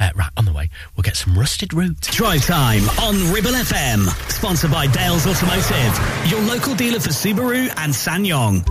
Uh, 0.00 0.08
right, 0.16 0.30
on 0.38 0.46
the 0.46 0.52
way, 0.54 0.70
we'll 0.96 1.02
get 1.02 1.16
some 1.16 1.38
rusted 1.38 1.74
root. 1.74 2.00
Drive 2.00 2.46
time 2.46 2.82
on 2.98 3.30
Ribble 3.30 3.50
FM, 3.50 4.08
sponsored 4.30 4.70
by 4.70 4.86
Dales 4.86 5.26
Automotive, 5.26 6.30
your 6.30 6.40
local 6.40 6.74
dealer 6.74 6.98
for 6.98 7.10
Subaru 7.10 7.68
and 7.76 7.92
SsangYong. 7.92 8.64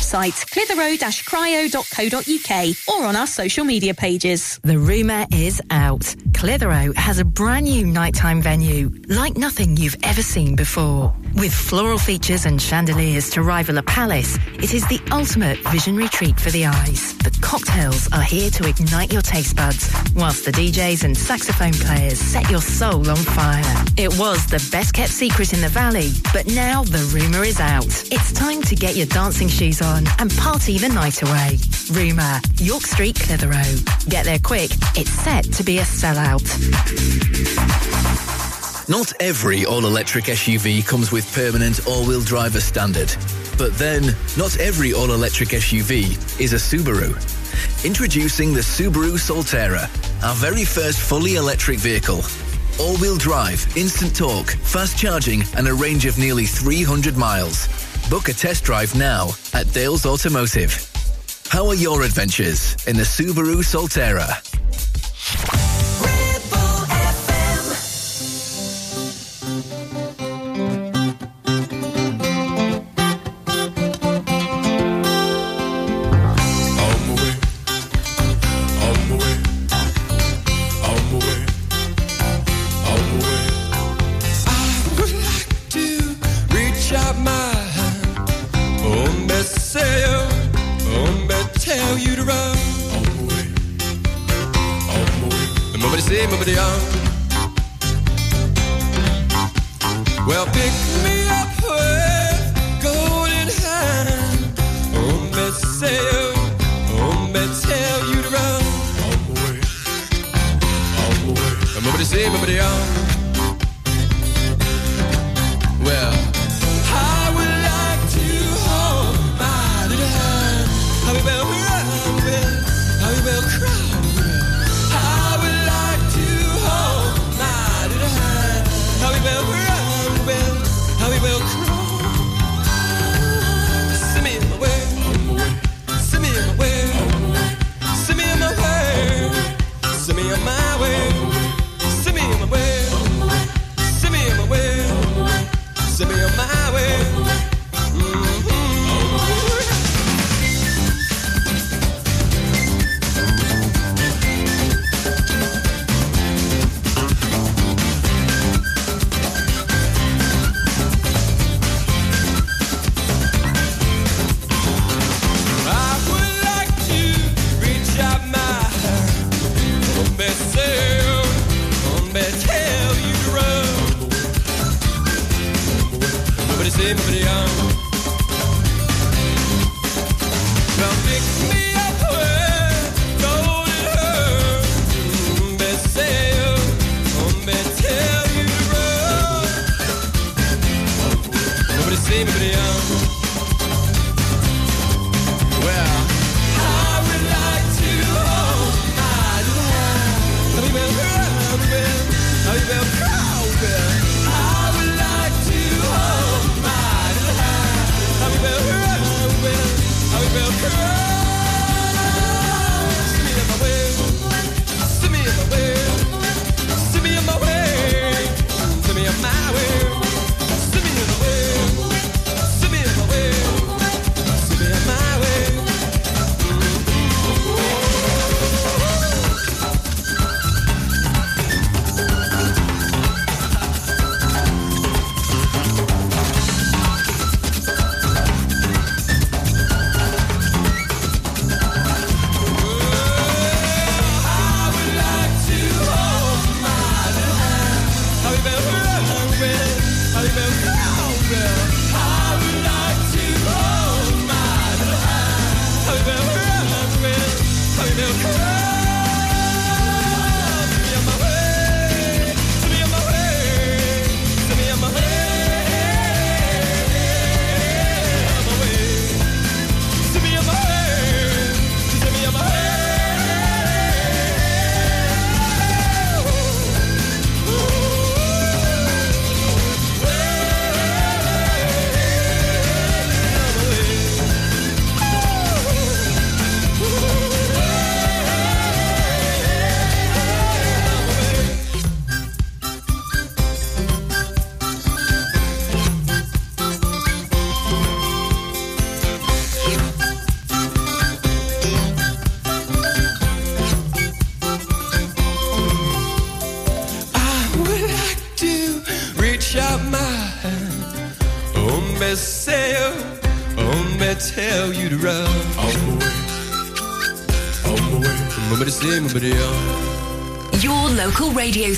clitheroe-cryo.co.uk 0.00 2.76
or 2.88 3.04
on 3.06 3.16
our 3.16 3.26
social 3.26 3.64
media 3.64 3.94
pages. 3.94 4.60
The 4.62 4.78
rumour 4.78 5.26
is 5.32 5.60
out. 5.70 6.14
Clitheroe 6.34 6.92
has 6.96 7.18
a 7.18 7.24
brand 7.24 7.64
new 7.66 7.86
nighttime 7.86 8.42
venue, 8.42 8.90
like 9.08 9.36
nothing 9.36 9.76
you've 9.76 9.96
ever 10.02 10.22
seen 10.22 10.56
before. 10.56 11.14
With 11.34 11.52
floral 11.54 11.98
features 11.98 12.46
and 12.46 12.60
chandeliers 12.60 13.30
to 13.30 13.42
rival 13.42 13.78
a 13.78 13.82
palace, 13.82 14.38
it 14.54 14.74
is 14.74 14.86
the 14.88 15.00
ultimate 15.10 15.58
visionary 15.68 16.08
treat 16.08 16.38
for 16.40 16.50
the 16.50 16.66
eyes. 16.66 17.16
The 17.18 17.36
cocktails 17.40 18.08
are 18.12 18.22
here 18.22 18.50
to 18.50 18.68
ignite 18.68 19.12
your 19.12 19.22
taste 19.22 19.54
buds, 19.56 19.88
whilst 20.14 20.44
the 20.44 20.52
DJs 20.52 21.04
and 21.04 21.16
saxophone 21.16 21.74
players 21.74 22.18
set 22.18 22.50
your 22.50 22.60
soul 22.60 23.08
on 23.08 23.16
fire. 23.16 23.84
It 23.96 24.18
was 24.18 24.46
the 24.46 24.66
best 24.70 24.92
kept 24.94 25.12
secret 25.12 25.52
in 25.52 25.60
the 25.60 25.68
valley, 25.68 26.10
but 26.32 26.46
now 26.46 26.82
the 26.84 26.98
rumour 27.14 27.44
is 27.44 27.60
out. 27.60 27.86
It's 28.10 28.32
time 28.32 28.62
to 28.62 28.74
get 28.74 28.96
your 28.96 29.06
dancing 29.06 29.48
shoes 29.48 29.80
on 29.80 29.85
and 30.18 30.34
party 30.36 30.78
the 30.78 30.88
night 30.88 31.22
away. 31.22 31.58
Rumour, 31.92 32.40
York 32.58 32.82
Street, 32.82 33.18
Clitheroe. 33.18 33.62
Get 34.08 34.24
there 34.24 34.38
quick, 34.38 34.70
it's 34.96 35.10
set 35.10 35.44
to 35.52 35.62
be 35.62 35.78
a 35.78 35.82
sellout. 35.82 36.42
Not 38.88 39.12
every 39.20 39.64
all-electric 39.64 40.24
SUV 40.24 40.86
comes 40.86 41.12
with 41.12 41.32
permanent 41.34 41.86
all-wheel 41.86 42.22
drive 42.22 42.56
as 42.56 42.64
standard. 42.64 43.14
But 43.58 43.74
then, 43.78 44.14
not 44.36 44.58
every 44.58 44.92
all-electric 44.92 45.50
SUV 45.50 46.40
is 46.40 46.52
a 46.52 46.56
Subaru. 46.56 47.14
Introducing 47.84 48.52
the 48.52 48.60
Subaru 48.60 49.16
Solterra, 49.18 49.88
our 50.24 50.34
very 50.34 50.64
first 50.64 51.00
fully 51.00 51.36
electric 51.36 51.78
vehicle. 51.78 52.22
All-wheel 52.80 53.16
drive, 53.16 53.66
instant 53.76 54.14
torque, 54.14 54.50
fast 54.50 54.98
charging, 54.98 55.42
and 55.56 55.66
a 55.68 55.74
range 55.74 56.06
of 56.06 56.18
nearly 56.18 56.44
300 56.44 57.16
miles. 57.16 57.68
Book 58.08 58.28
a 58.28 58.32
test 58.32 58.62
drive 58.62 58.94
now 58.94 59.30
at 59.52 59.72
Dales 59.72 60.06
Automotive. 60.06 60.72
How 61.48 61.66
are 61.66 61.74
your 61.74 62.02
adventures 62.02 62.76
in 62.86 62.94
the 62.94 63.02
Subaru 63.02 63.64
Solterra? 63.64 64.30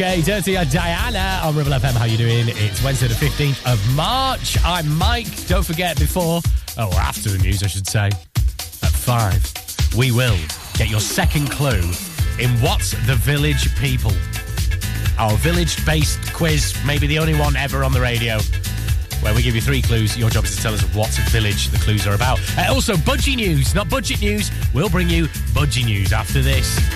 DJ 0.00 0.24
Dirty 0.24 0.56
and 0.56 0.70
Diana 0.70 1.42
on 1.44 1.54
Ribble 1.54 1.72
FM. 1.72 1.92
How 1.92 2.06
you 2.06 2.16
doing? 2.16 2.46
It's 2.48 2.82
Wednesday 2.82 3.06
the 3.06 3.12
15th 3.12 3.70
of 3.70 3.94
March. 3.94 4.56
I'm 4.64 4.96
Mike. 4.96 5.46
Don't 5.46 5.62
forget 5.62 5.98
before, 5.98 6.40
oh, 6.78 6.90
after 6.92 7.28
the 7.28 7.36
news, 7.36 7.62
I 7.62 7.66
should 7.66 7.86
say, 7.86 8.06
at 8.06 8.92
5, 8.92 9.94
we 9.98 10.10
will 10.10 10.38
get 10.78 10.88
your 10.88 11.00
second 11.00 11.50
clue 11.50 11.82
in 12.38 12.48
What's 12.62 12.92
the 13.06 13.14
Village 13.14 13.76
People? 13.76 14.12
Our 15.18 15.36
village-based 15.36 16.32
quiz, 16.32 16.74
maybe 16.86 17.06
the 17.06 17.18
only 17.18 17.34
one 17.34 17.54
ever 17.54 17.84
on 17.84 17.92
the 17.92 18.00
radio 18.00 18.38
where 19.20 19.34
we 19.34 19.42
give 19.42 19.54
you 19.54 19.60
three 19.60 19.82
clues. 19.82 20.16
Your 20.16 20.30
job 20.30 20.44
is 20.44 20.56
to 20.56 20.62
tell 20.62 20.72
us 20.72 20.82
what 20.94 21.10
village 21.28 21.68
the 21.68 21.78
clues 21.78 22.06
are 22.06 22.14
about. 22.14 22.40
Uh, 22.56 22.72
also, 22.72 22.94
budgie 22.94 23.36
news, 23.36 23.74
not 23.74 23.90
budget 23.90 24.22
news. 24.22 24.50
We'll 24.72 24.88
bring 24.88 25.10
you 25.10 25.26
budgie 25.52 25.84
news 25.84 26.14
after 26.14 26.40
this. 26.40 26.89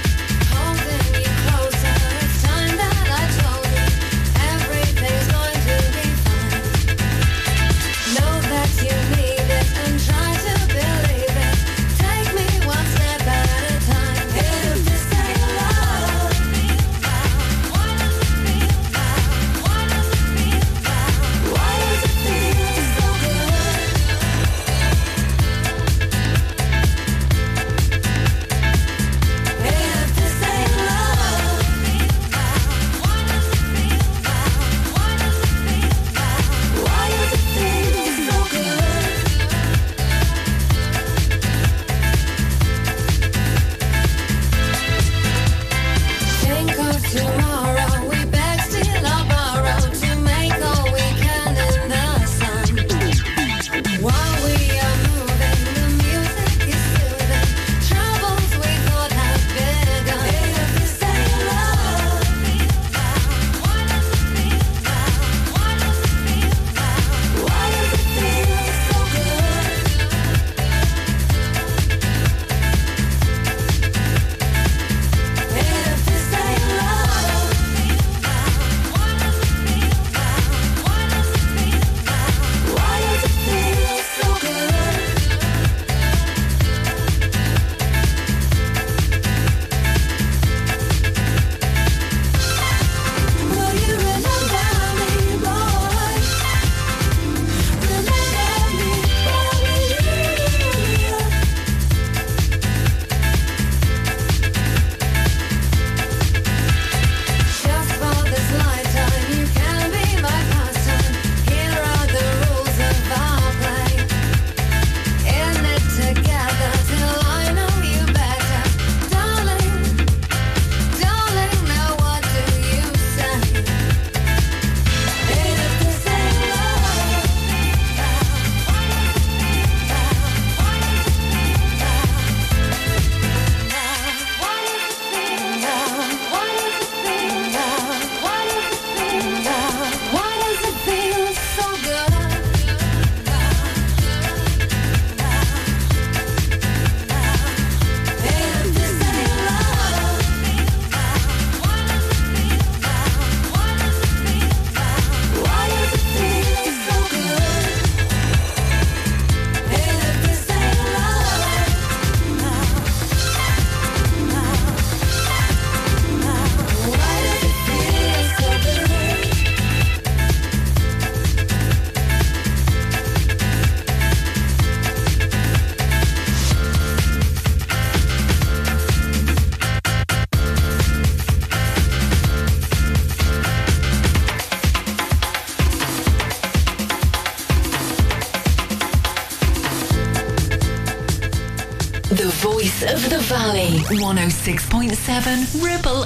106.7 193.95 195.63
Ribble 195.63 196.04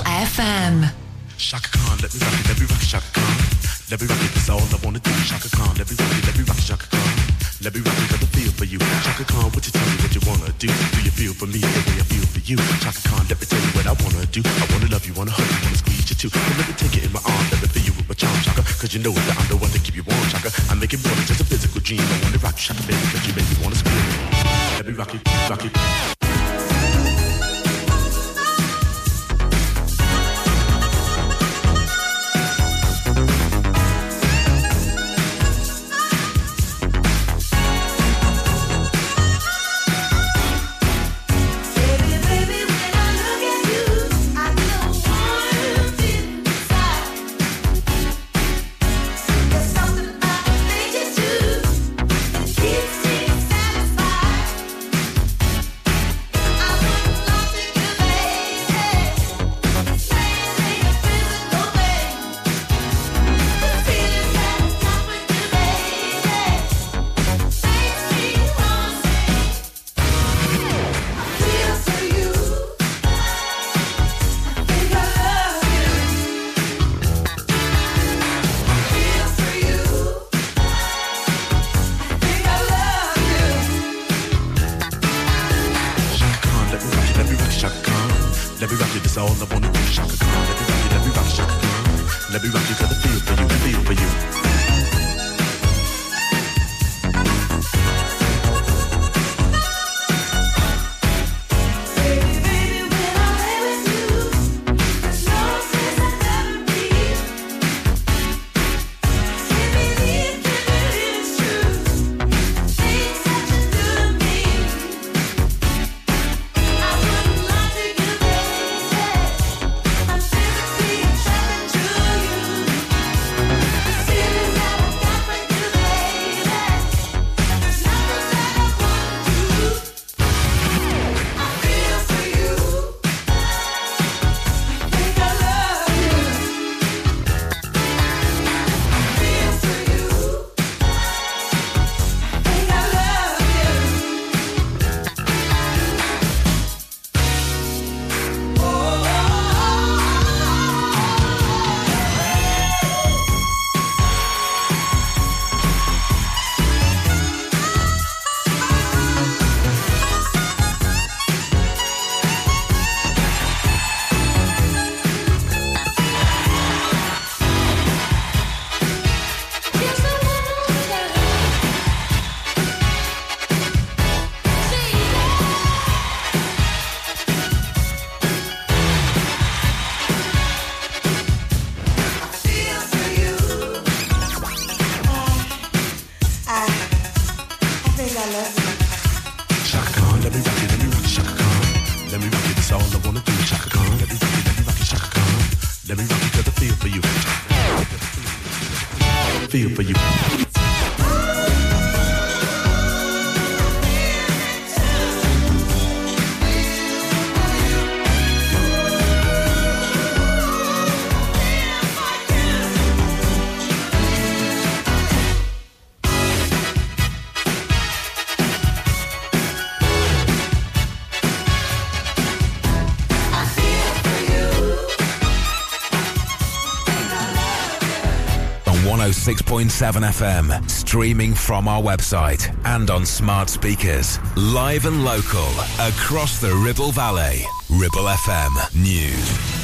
106.7 229.28 229.68
FM, 230.08 230.70
streaming 230.70 231.34
from 231.34 231.68
our 231.68 231.82
website 231.82 232.56
and 232.64 232.90
on 232.90 233.04
smart 233.04 233.50
speakers. 233.50 234.18
Live 234.38 234.86
and 234.86 235.04
local 235.04 235.50
across 235.78 236.40
the 236.40 236.54
Ribble 236.64 236.92
Valley. 236.92 237.44
Ribble 237.68 238.08
FM 238.08 238.74
News. 238.82 239.58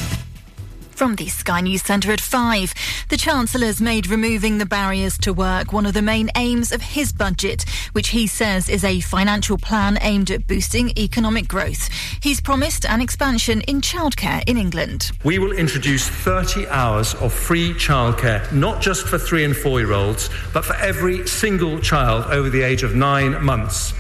From 0.91 1.17
the 1.17 1.29
Sky 1.29 1.63
News 1.63 1.83
Centre 1.83 2.13
at 2.13 2.21
5, 2.21 2.75
the 3.09 3.17
Chancellor's 3.17 3.81
made 3.81 4.07
removing 4.07 4.59
the 4.59 4.67
barriers 4.67 5.19
to 5.19 5.33
work 5.33 5.73
one 5.73 5.87
of 5.87 5.95
the 5.95 6.03
main 6.03 6.31
aims 6.37 6.71
of 6.71 6.81
his 6.81 7.13
budget, 7.13 7.65
which 7.93 8.09
he 8.09 8.27
says 8.27 8.69
is 8.69 8.85
a 8.85 9.01
financial 9.01 9.59
plan 9.59 9.99
aimed 10.03 10.31
at 10.31 10.47
boosting 10.47 10.93
economic 10.99 11.49
growth. 11.49 11.89
He's 12.25 12.41
promised 12.41 12.87
an 12.87 13.03
expansion 13.03 13.61
in 13.69 13.83
childcare 13.83 14.43
in 14.49 14.57
England. 14.57 15.11
We 15.25 15.39
will 15.39 15.53
introduce 15.53 16.09
30 16.09 16.67
hours 16.69 17.13
of 17.17 17.35
free 17.35 17.75
childcare, 17.75 18.51
not 18.51 18.81
just 18.81 19.07
for 19.07 19.19
three 19.19 19.45
and 19.45 19.55
four 19.55 19.79
year 19.79 19.93
olds, 19.93 20.31
but 20.55 20.65
for 20.65 20.75
every 20.77 21.27
single 21.27 21.79
child 21.81 22.25
over 22.33 22.49
the 22.49 22.63
age 22.63 22.83
of 22.83 22.95
nine 22.95 23.45
months. 23.45 23.93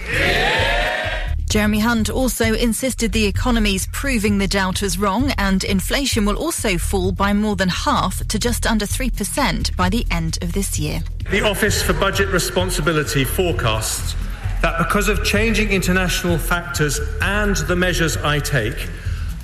Jeremy 1.51 1.81
Hunt 1.81 2.09
also 2.09 2.55
insisted 2.55 3.13
the 3.13 3.27
economy's 3.27 3.89
proving 3.89 4.39
the 4.39 4.49
doubters 4.49 4.97
wrong 4.97 5.31
and 5.37 5.63
inflation 5.63 6.25
will 6.25 6.37
also 6.37 6.79
fall 6.79 7.13
by 7.13 7.35
more 7.35 7.57
than 7.57 7.69
half 7.69 8.27
to 8.29 8.39
just 8.39 8.67
under 8.67 8.87
3% 8.87 9.77
by 9.77 9.91
the 9.91 10.07
end 10.11 10.39
of 10.41 10.55
this 10.55 10.79
year. 10.79 11.03
The 11.31 11.43
Office 11.43 11.83
for 11.83 11.93
Budget 11.93 12.31
Responsibility 12.31 13.23
forecasts 13.23 14.17
that 14.65 14.79
because 14.79 15.09
of 15.11 15.23
changing 15.23 15.69
international 15.69 16.39
factors 16.39 16.99
and 17.21 17.55
the 17.69 17.77
measures 17.77 18.17
I 18.17 18.39
take, 18.39 18.89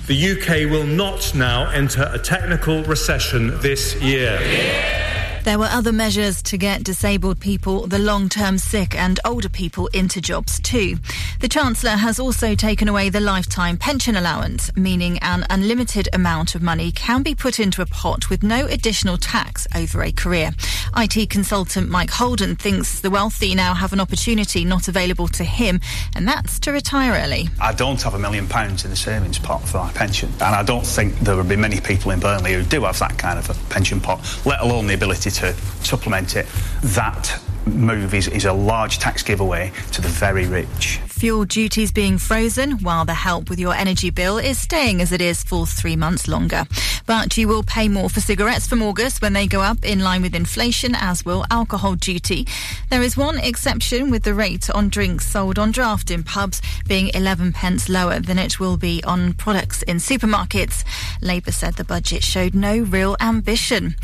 the 0.07 0.31
UK 0.31 0.71
will 0.71 0.87
not 0.87 1.35
now 1.35 1.69
enter 1.69 2.09
a 2.11 2.17
technical 2.17 2.83
recession 2.85 3.59
this 3.59 4.01
year. 4.01 5.10
There 5.43 5.57
were 5.57 5.65
other 5.65 5.91
measures 5.91 6.43
to 6.43 6.57
get 6.57 6.83
disabled 6.83 7.39
people, 7.39 7.87
the 7.87 7.97
long 7.97 8.29
term 8.29 8.59
sick, 8.59 8.95
and 8.95 9.19
older 9.25 9.49
people 9.49 9.87
into 9.87 10.21
jobs 10.21 10.59
too. 10.59 10.97
The 11.39 11.47
Chancellor 11.47 11.97
has 11.97 12.19
also 12.19 12.53
taken 12.53 12.87
away 12.87 13.09
the 13.09 13.19
lifetime 13.19 13.77
pension 13.77 14.15
allowance, 14.15 14.69
meaning 14.77 15.17
an 15.23 15.47
unlimited 15.49 16.07
amount 16.13 16.53
of 16.53 16.61
money 16.61 16.91
can 16.91 17.23
be 17.23 17.33
put 17.33 17.59
into 17.59 17.81
a 17.81 17.87
pot 17.87 18.29
with 18.29 18.43
no 18.43 18.67
additional 18.67 19.17
tax 19.17 19.67
over 19.75 20.03
a 20.03 20.11
career. 20.11 20.51
IT 20.95 21.31
consultant 21.31 21.89
Mike 21.89 22.11
Holden 22.11 22.55
thinks 22.55 22.99
the 22.99 23.09
wealthy 23.09 23.55
now 23.55 23.73
have 23.73 23.93
an 23.93 23.99
opportunity 23.99 24.63
not 24.63 24.87
available 24.87 25.27
to 25.29 25.43
him, 25.43 25.81
and 26.15 26.27
that's 26.27 26.59
to 26.59 26.71
retire 26.71 27.13
early. 27.13 27.49
I 27.59 27.73
don't 27.73 28.01
have 28.03 28.13
a 28.13 28.19
million 28.19 28.47
pounds 28.47 28.83
in 28.83 28.91
the 28.91 28.95
savings 28.95 29.39
pot 29.39 29.67
for 29.67 29.79
my 29.79 29.91
pension, 29.93 30.29
and 30.33 30.55
I 30.55 30.61
don't 30.61 30.85
think 30.85 31.17
there 31.19 31.35
would 31.35 31.49
be 31.49 31.55
many 31.55 31.81
people 31.81 32.11
in 32.11 32.19
Burnley 32.19 32.53
who 32.53 32.61
do 32.61 32.83
have 32.83 32.99
that 32.99 33.17
kind 33.17 33.39
of 33.39 33.49
a 33.49 33.55
pension 33.71 33.99
pot, 33.99 34.19
let 34.45 34.61
alone 34.61 34.85
the 34.85 34.93
ability 34.93 35.30
to 35.31 35.53
supplement 35.83 36.35
it. 36.35 36.45
That 36.83 37.41
move 37.65 38.13
is, 38.13 38.27
is 38.27 38.45
a 38.45 38.53
large 38.53 38.99
tax 38.99 39.23
giveaway 39.23 39.71
to 39.91 40.01
the 40.01 40.07
very 40.07 40.45
rich. 40.45 40.99
Fuel 41.21 41.45
duties 41.45 41.91
being 41.91 42.17
frozen, 42.17 42.79
while 42.79 43.05
the 43.05 43.13
help 43.13 43.47
with 43.47 43.59
your 43.59 43.75
energy 43.75 44.09
bill 44.09 44.39
is 44.39 44.57
staying 44.57 45.03
as 45.03 45.11
it 45.11 45.21
is 45.21 45.43
for 45.43 45.67
three 45.67 45.95
months 45.95 46.27
longer. 46.27 46.65
But 47.05 47.37
you 47.37 47.47
will 47.47 47.61
pay 47.61 47.87
more 47.89 48.09
for 48.09 48.21
cigarettes 48.21 48.65
from 48.65 48.81
August 48.81 49.21
when 49.21 49.33
they 49.33 49.45
go 49.45 49.61
up 49.61 49.85
in 49.85 49.99
line 49.99 50.23
with 50.23 50.33
inflation, 50.33 50.95
as 50.95 51.23
will 51.23 51.45
alcohol 51.51 51.93
duty. 51.93 52.47
There 52.89 53.03
is 53.03 53.15
one 53.15 53.37
exception 53.37 54.09
with 54.09 54.23
the 54.23 54.33
rate 54.33 54.67
on 54.71 54.89
drinks 54.89 55.27
sold 55.27 55.59
on 55.59 55.69
draft 55.69 56.09
in 56.09 56.23
pubs 56.23 56.59
being 56.87 57.11
11 57.13 57.53
pence 57.53 57.87
lower 57.87 58.19
than 58.19 58.39
it 58.39 58.59
will 58.59 58.77
be 58.77 59.03
on 59.03 59.33
products 59.33 59.83
in 59.83 59.97
supermarkets. 59.97 60.83
Labour 61.21 61.51
said 61.51 61.75
the 61.75 61.83
budget 61.83 62.23
showed 62.23 62.55
no 62.55 62.79
real 62.79 63.15
ambition. 63.19 63.95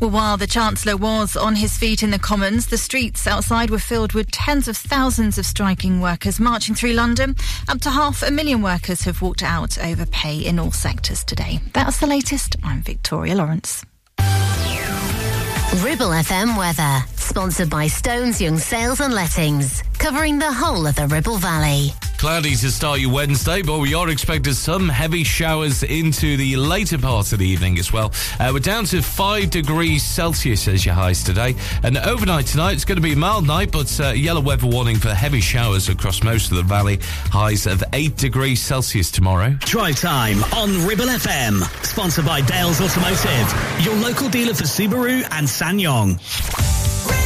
Well, 0.00 0.10
while 0.10 0.36
the 0.36 0.48
Chancellor 0.48 0.96
was 0.96 1.36
on 1.36 1.54
his 1.54 1.78
feet 1.78 2.02
in 2.02 2.10
the 2.10 2.18
Commons, 2.18 2.66
the 2.66 2.78
streets 2.78 3.28
outside 3.28 3.70
were 3.70 3.78
filled 3.78 4.12
with 4.12 4.32
tens 4.32 4.66
of 4.66 4.76
thousands 4.76 5.38
of 5.38 5.46
striking 5.46 6.00
workers 6.00 6.40
marching 6.40 6.63
through 6.72 6.92
London. 6.92 7.34
Up 7.68 7.80
to 7.80 7.90
half 7.90 8.22
a 8.22 8.30
million 8.30 8.62
workers 8.62 9.02
have 9.02 9.20
walked 9.20 9.42
out 9.42 9.76
over 9.76 10.06
pay 10.06 10.38
in 10.38 10.58
all 10.58 10.70
sectors 10.70 11.24
today. 11.24 11.60
That's 11.72 11.98
the 11.98 12.06
latest. 12.06 12.56
I'm 12.62 12.80
Victoria 12.82 13.34
Lawrence. 13.34 13.84
Ribble 15.82 16.10
FM 16.10 16.56
weather, 16.56 17.04
sponsored 17.16 17.68
by 17.68 17.88
Stones 17.88 18.40
Young 18.40 18.58
Sales 18.58 19.00
and 19.00 19.12
Lettings, 19.12 19.82
covering 19.98 20.38
the 20.38 20.52
whole 20.52 20.86
of 20.86 20.94
the 20.94 21.08
Ribble 21.08 21.38
Valley. 21.38 21.90
Cloudy 22.24 22.56
to 22.56 22.70
start 22.70 23.00
your 23.00 23.12
Wednesday, 23.12 23.60
but 23.60 23.80
we 23.80 23.92
are 23.92 24.08
expecting 24.08 24.54
some 24.54 24.88
heavy 24.88 25.24
showers 25.24 25.82
into 25.82 26.38
the 26.38 26.56
later 26.56 26.96
part 26.96 27.30
of 27.34 27.38
the 27.38 27.46
evening 27.46 27.78
as 27.78 27.92
well. 27.92 28.14
Uh, 28.40 28.50
we're 28.50 28.60
down 28.60 28.86
to 28.86 29.02
5 29.02 29.50
degrees 29.50 30.02
Celsius 30.02 30.66
as 30.66 30.86
your 30.86 30.94
highs 30.94 31.22
today. 31.22 31.54
And 31.82 31.98
overnight 31.98 32.46
tonight, 32.46 32.72
it's 32.72 32.86
going 32.86 32.96
to 32.96 33.02
be 33.02 33.12
a 33.12 33.16
mild 33.16 33.46
night, 33.46 33.70
but 33.70 34.00
uh, 34.00 34.12
yellow 34.12 34.40
weather 34.40 34.66
warning 34.66 34.96
for 34.96 35.10
heavy 35.10 35.42
showers 35.42 35.90
across 35.90 36.22
most 36.22 36.50
of 36.50 36.56
the 36.56 36.62
valley. 36.62 36.98
Highs 37.26 37.66
of 37.66 37.84
8 37.92 38.16
degrees 38.16 38.62
Celsius 38.62 39.10
tomorrow. 39.10 39.50
Drive 39.60 39.96
time 40.00 40.42
on 40.54 40.86
Ribble 40.86 41.04
FM. 41.04 41.60
Sponsored 41.84 42.24
by 42.24 42.40
Dales 42.40 42.80
Automotive, 42.80 43.84
your 43.84 43.96
local 43.96 44.30
dealer 44.30 44.54
for 44.54 44.64
Subaru 44.64 45.28
and 45.30 45.46
SsangYong. 45.46 47.23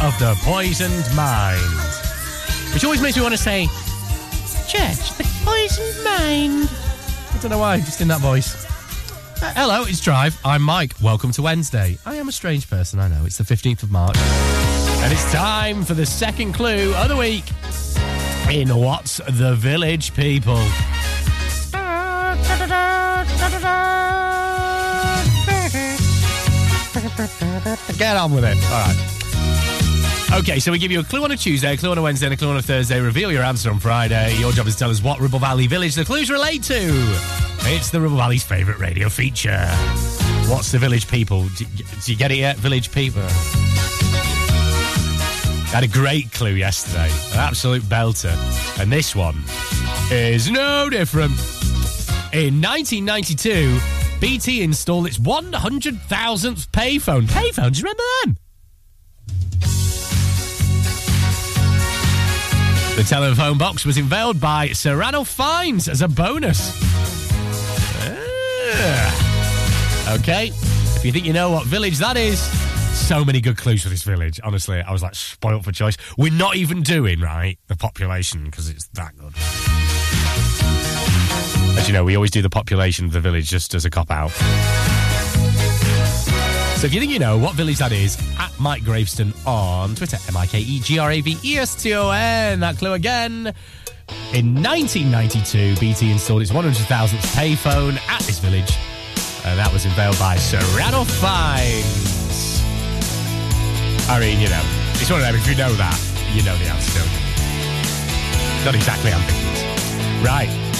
Of 0.00 0.18
the 0.18 0.34
Poisoned 0.42 1.04
Mind. 1.14 1.60
Which 2.72 2.84
always 2.84 3.02
makes 3.02 3.16
me 3.16 3.22
want 3.22 3.34
to 3.34 3.38
say, 3.38 3.66
Church, 4.66 5.16
the 5.18 5.28
Poisoned 5.44 6.04
Mind. 6.04 6.68
I 7.32 7.38
don't 7.40 7.50
know 7.50 7.58
why, 7.58 7.78
just 7.78 8.00
in 8.00 8.08
that 8.08 8.20
voice. 8.20 8.64
Uh, 9.42 9.52
hello, 9.54 9.84
it's 9.84 10.00
Drive. 10.00 10.38
I'm 10.44 10.62
Mike. 10.62 10.94
Welcome 11.02 11.32
to 11.32 11.42
Wednesday. 11.42 11.98
I 12.06 12.16
am 12.16 12.28
a 12.28 12.32
strange 12.32 12.70
person, 12.70 13.00
I 13.00 13.08
know. 13.08 13.24
It's 13.24 13.38
the 13.38 13.44
15th 13.44 13.82
of 13.82 13.90
March. 13.90 14.16
And 14.16 15.12
it's 15.12 15.30
time 15.32 15.84
for 15.84 15.94
the 15.94 16.06
second 16.06 16.54
clue 16.54 16.94
of 16.94 17.08
the 17.08 17.16
week 17.16 17.44
in 18.50 18.74
What's 18.74 19.18
the 19.18 19.54
Village 19.56 20.14
People. 20.14 20.56
Get 27.98 28.16
on 28.16 28.32
with 28.32 28.44
it. 28.44 28.56
All 28.64 28.86
right. 28.86 29.21
Okay, 30.34 30.58
so 30.60 30.72
we 30.72 30.78
give 30.78 30.90
you 30.90 31.00
a 31.00 31.04
clue 31.04 31.22
on 31.24 31.30
a 31.30 31.36
Tuesday, 31.36 31.74
a 31.74 31.76
clue 31.76 31.90
on 31.90 31.98
a 31.98 32.02
Wednesday, 32.02 32.24
and 32.26 32.32
a 32.32 32.36
clue 32.38 32.48
on 32.48 32.56
a 32.56 32.62
Thursday. 32.62 32.98
Reveal 32.98 33.30
your 33.30 33.42
answer 33.42 33.70
on 33.70 33.78
Friday. 33.78 34.34
Your 34.38 34.50
job 34.50 34.66
is 34.66 34.74
to 34.74 34.78
tell 34.78 34.90
us 34.90 35.02
what 35.02 35.20
Ribble 35.20 35.38
Valley 35.38 35.66
village 35.66 35.94
the 35.94 36.06
clues 36.06 36.30
relate 36.30 36.62
to. 36.64 36.80
It's 37.64 37.90
the 37.90 38.00
Ribble 38.00 38.16
Valley's 38.16 38.42
favourite 38.42 38.80
radio 38.80 39.10
feature. 39.10 39.66
What's 40.48 40.72
the 40.72 40.78
village 40.78 41.06
people? 41.06 41.46
Do 41.58 41.66
you, 42.06 42.16
get 42.16 42.32
it 42.32 42.38
yet? 42.38 42.56
Village 42.56 42.90
people. 42.90 43.22
Had 45.68 45.84
a 45.84 45.88
great 45.88 46.32
clue 46.32 46.54
yesterday, 46.54 47.10
an 47.34 47.38
absolute 47.38 47.82
belter. 47.82 48.34
And 48.80 48.90
this 48.90 49.14
one 49.14 49.36
is 50.10 50.50
no 50.50 50.88
different. 50.88 51.32
In 52.32 52.62
1992, 52.62 53.78
BT 54.18 54.62
installed 54.62 55.08
its 55.08 55.18
100,000th 55.18 56.68
payphone. 56.68 57.26
Payphone, 57.26 57.72
do 57.72 57.78
you 57.78 57.84
remember 57.84 58.02
them? 58.24 58.31
The 63.02 63.08
telephone 63.08 63.58
box 63.58 63.84
was 63.84 63.98
unveiled 63.98 64.40
by 64.40 64.68
Sir 64.68 64.96
Ranulph 64.96 65.26
Fiennes 65.26 65.88
as 65.88 66.02
a 66.02 66.08
bonus. 66.08 66.78
Ah. 68.04 70.14
Okay, 70.20 70.52
if 70.54 71.04
you 71.04 71.10
think 71.10 71.24
you 71.24 71.32
know 71.32 71.50
what 71.50 71.66
village 71.66 71.98
that 71.98 72.16
is, 72.16 72.38
so 72.96 73.24
many 73.24 73.40
good 73.40 73.56
clues 73.56 73.82
for 73.82 73.88
this 73.88 74.04
village. 74.04 74.38
Honestly, 74.44 74.80
I 74.80 74.92
was 74.92 75.02
like 75.02 75.16
spoilt 75.16 75.64
for 75.64 75.72
choice. 75.72 75.96
We're 76.16 76.32
not 76.32 76.54
even 76.54 76.82
doing, 76.82 77.18
right, 77.18 77.58
the 77.66 77.74
population 77.74 78.44
because 78.44 78.70
it's 78.70 78.86
that 78.90 79.16
good. 79.16 79.34
As 81.76 81.88
you 81.88 81.94
know, 81.94 82.04
we 82.04 82.14
always 82.14 82.30
do 82.30 82.40
the 82.40 82.50
population 82.50 83.06
of 83.06 83.12
the 83.12 83.20
village 83.20 83.50
just 83.50 83.74
as 83.74 83.84
a 83.84 83.90
cop 83.90 84.12
out. 84.12 84.30
So 86.82 86.86
if 86.86 86.94
you 86.94 86.98
think 86.98 87.12
you 87.12 87.20
know 87.20 87.38
what 87.38 87.54
village 87.54 87.78
that 87.78 87.92
is, 87.92 88.18
at 88.40 88.50
Mike 88.58 88.82
Graveston 88.82 89.32
on 89.46 89.94
Twitter, 89.94 90.16
M 90.26 90.36
I 90.36 90.46
K 90.46 90.58
E 90.58 90.80
G 90.80 90.98
R 90.98 91.12
A 91.12 91.20
V 91.20 91.38
E 91.44 91.56
S 91.56 91.80
T 91.80 91.94
O 91.94 92.10
N. 92.10 92.58
That 92.58 92.76
clue 92.76 92.94
again. 92.94 93.54
In 94.34 94.60
1992, 94.60 95.76
BT 95.78 96.10
installed 96.10 96.42
its 96.42 96.50
100,000th 96.50 97.22
payphone 97.38 97.98
at 98.08 98.20
this 98.22 98.40
village, 98.40 98.76
and 99.44 99.56
that 99.60 99.72
was 99.72 99.84
unveiled 99.84 100.18
by 100.18 100.34
Serrano 100.34 101.04
Fines. 101.04 102.60
I 104.10 104.18
mean, 104.18 104.40
you 104.40 104.48
know, 104.48 104.62
it's 104.94 105.08
one 105.08 105.20
of 105.20 105.24
them. 105.24 105.36
If 105.36 105.46
you 105.46 105.54
know 105.54 105.72
that, 105.74 105.94
you 106.34 106.42
know 106.42 106.56
the 106.58 106.64
answer, 106.66 106.98
don't 106.98 107.06
you? 107.06 108.64
Not 108.64 108.74
exactly 108.74 109.12
ambiguous. 109.12 110.26
Right. 110.26 110.71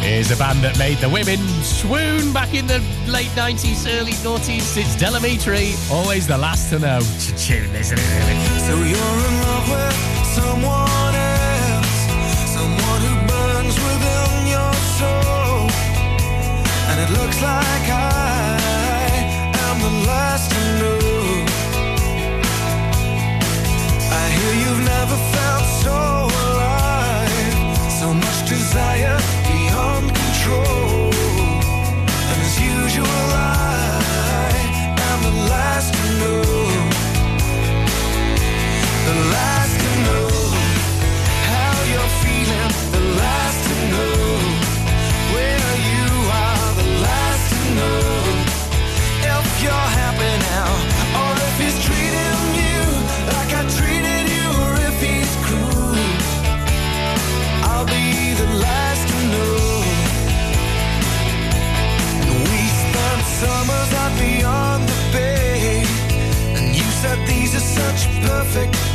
Here's 0.00 0.30
a 0.30 0.36
band 0.36 0.60
that 0.62 0.78
made 0.78 0.98
the 0.98 1.08
women 1.08 1.38
swoon 1.62 2.32
back 2.32 2.54
in 2.54 2.66
the 2.66 2.78
late 3.06 3.30
90s, 3.36 3.86
early 3.98 4.12
noughties. 4.24 4.76
It's 4.76 4.96
Del 4.96 5.14
Amitri, 5.14 5.74
always 5.90 6.26
the 6.26 6.38
last 6.38 6.70
to 6.70 6.78
know. 6.78 7.00
Tune, 7.36 7.74
isn't 7.74 7.98
it? 7.98 8.60
So 8.66 8.74
you're 8.74 9.18
in 9.28 9.34
love 9.42 9.68
with 9.68 9.98
someone 10.32 11.14
else, 11.14 11.98
someone 12.54 13.00
who 13.04 13.14
burns 13.26 13.76
within 13.76 14.46
your 14.48 14.74
soul. 14.96 15.68
And 16.88 16.96
it 17.04 17.10
looks 17.18 17.42
like 17.42 17.86
I 17.90 18.56
am 19.66 19.76
the 19.82 19.94
last 20.06 20.50
to 20.52 20.60
know. 20.80 20.98
I 24.10 24.24
hear 24.36 24.52
you've 24.62 24.84
never 24.84 25.16
felt 25.34 25.66
so 25.84 25.98
alive, 26.48 27.90
so 28.00 28.14
much 28.14 28.48
desire 28.48 29.18
beyond 29.18 29.37
control. 30.48 31.10
And 32.30 32.40
as 32.40 32.60
usual, 32.60 33.06
I 33.06 34.52
am 34.98 35.22
the 35.22 35.36
last 35.50 35.94
to 35.94 36.18
know. 36.18 36.47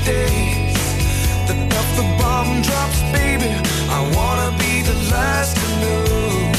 Days. 0.05 0.73
If 1.49 1.97
the 1.97 2.03
bomb 2.19 2.61
drops, 2.61 3.01
baby, 3.11 3.51
I 3.89 3.99
wanna 4.15 4.49
be 4.57 4.81
the 4.81 4.97
last 5.11 5.55
to 5.57 5.67
know. 5.81 6.51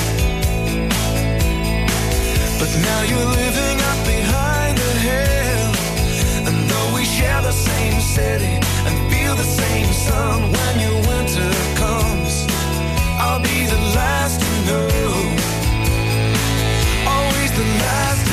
But 2.59 2.71
now 2.89 3.01
you're 3.11 3.31
living 3.43 3.79
up 3.91 4.01
behind 4.07 4.79
the 4.79 4.93
hill. 5.09 5.71
And 6.47 6.57
though 6.71 6.95
we 6.95 7.05
share 7.05 7.43
the 7.43 7.53
same 7.53 8.01
city 8.01 8.55
and 8.87 8.95
feel 9.13 9.35
the 9.35 9.51
same 9.63 9.93
sun 9.93 10.53
when 10.57 10.75
your 10.85 10.99
winter 11.11 11.51
comes, 11.77 12.47
I'll 13.19 13.43
be 13.43 13.67
the 13.67 13.83
last 13.99 14.41
to 14.41 14.51
know. 14.69 14.89
Always 17.15 17.51
the 17.53 17.67
last 17.85 18.24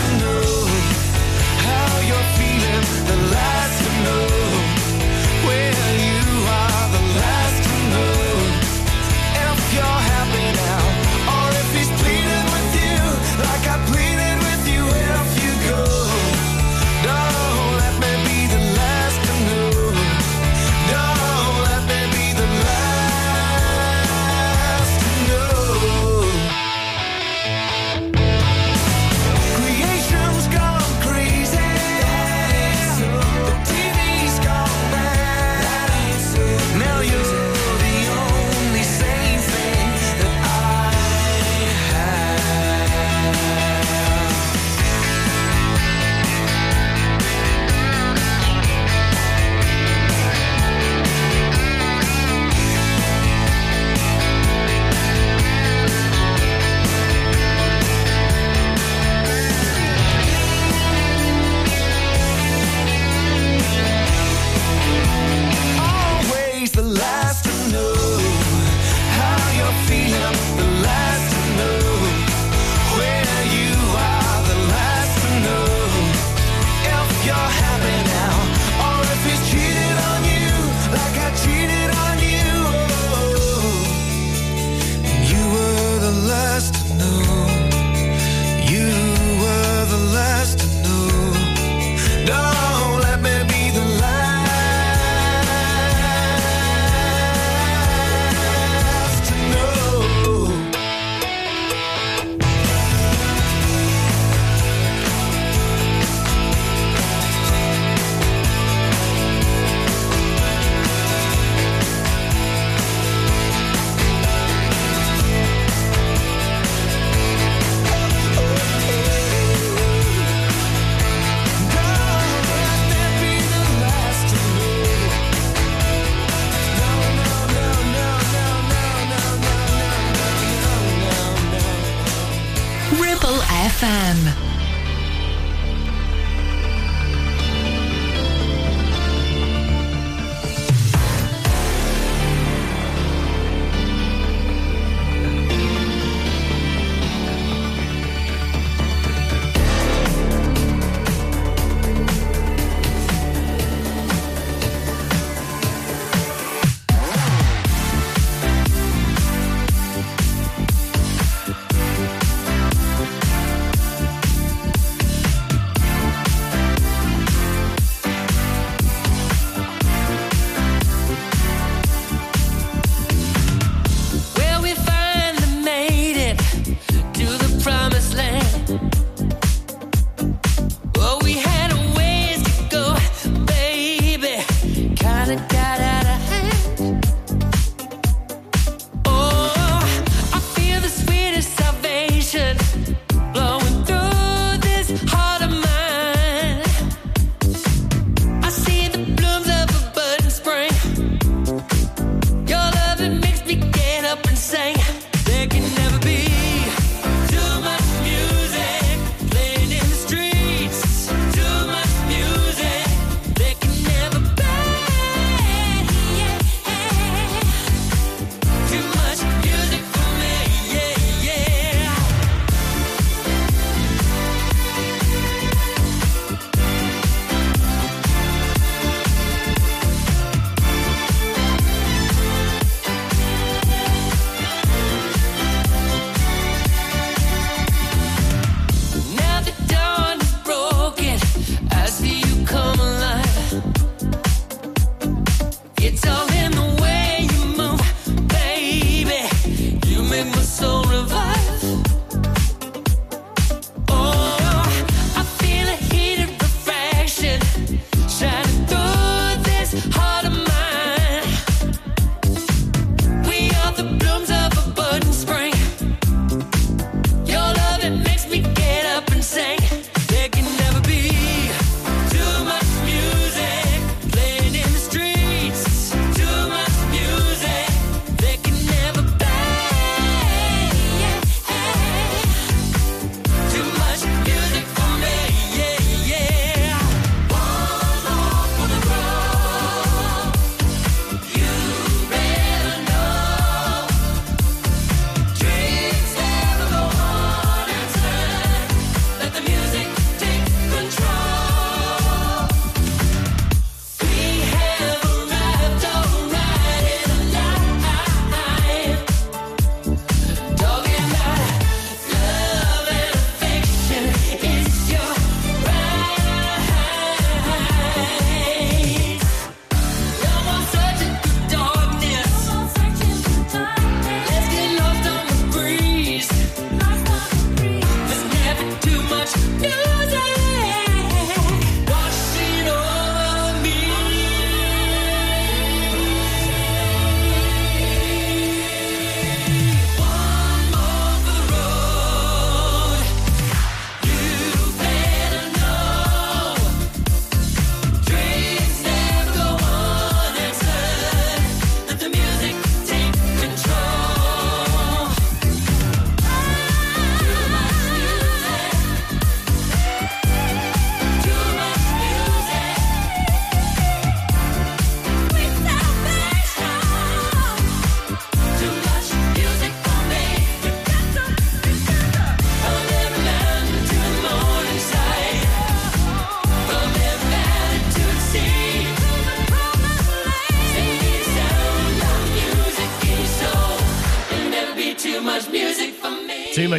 FM. 133.47 134.50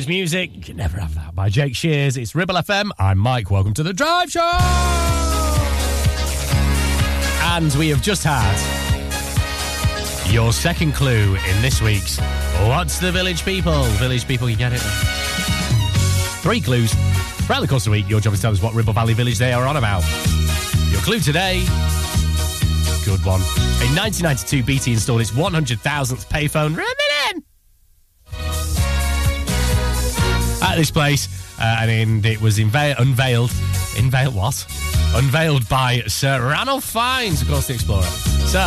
Music. 0.09 0.55
You 0.55 0.61
can 0.61 0.77
never 0.77 0.99
have 0.99 1.15
that 1.15 1.35
by 1.35 1.49
Jake 1.49 1.75
Shears. 1.75 2.17
It's 2.17 2.35
Ribble 2.35 2.55
FM. 2.57 2.91
I'm 2.99 3.19
Mike. 3.19 3.51
Welcome 3.51 3.75
to 3.75 3.83
the 3.83 3.93
Drive 3.93 4.31
Show. 4.31 4.51
And 7.55 7.73
we 7.75 7.89
have 7.89 8.03
just 8.03 8.25
had 8.25 8.57
your 10.33 10.53
second 10.53 10.95
clue 10.95 11.35
in 11.35 11.63
this 11.63 11.83
week's 11.83 12.19
What's 12.69 12.99
the 12.99 13.13
Village 13.13 13.45
People? 13.45 13.85
Village 13.95 14.27
People, 14.27 14.49
you 14.49 14.57
get 14.57 14.73
it. 14.73 14.81
Three 16.43 16.61
clues. 16.61 16.93
Throughout 17.47 17.61
the 17.61 17.69
course 17.69 17.87
of 17.87 17.93
the 17.93 17.99
week, 17.99 18.09
your 18.09 18.21
job 18.21 18.33
is 18.33 18.41
to 18.41 18.43
tell 18.43 18.53
us 18.53 18.63
what 18.63 18.75
Ribble 18.75 18.93
Valley 18.93 19.15
Village 19.15 19.39
they 19.39 19.53
are 19.53 19.67
on 19.67 19.77
about. 19.77 20.03
Your 20.91 21.01
clue 21.01 21.21
today 21.21 21.65
good 23.05 23.25
one. 23.25 23.41
A 23.41 23.89
1992, 23.99 24.63
BT 24.63 24.93
installed 24.93 25.21
its 25.21 25.33
100,000th 25.33 26.27
payphone. 26.29 26.71
Remember? 26.71 27.02
at 30.73 30.79
this 30.79 30.91
place, 30.91 31.29
uh, 31.61 31.77
and 31.81 32.25
it 32.25 32.41
was 32.41 32.59
inve- 32.59 32.99
unveiled. 32.99 33.53
Unveiled 33.99 34.35
what? 34.35 34.67
Unveiled 35.15 35.69
by 35.69 36.01
Sir 36.07 36.41
Ranulph 36.41 36.85
Fiennes, 36.85 37.43
of 37.43 37.49
course, 37.49 37.67
the 37.67 37.75
explorer. 37.75 38.03
So, 38.47 38.61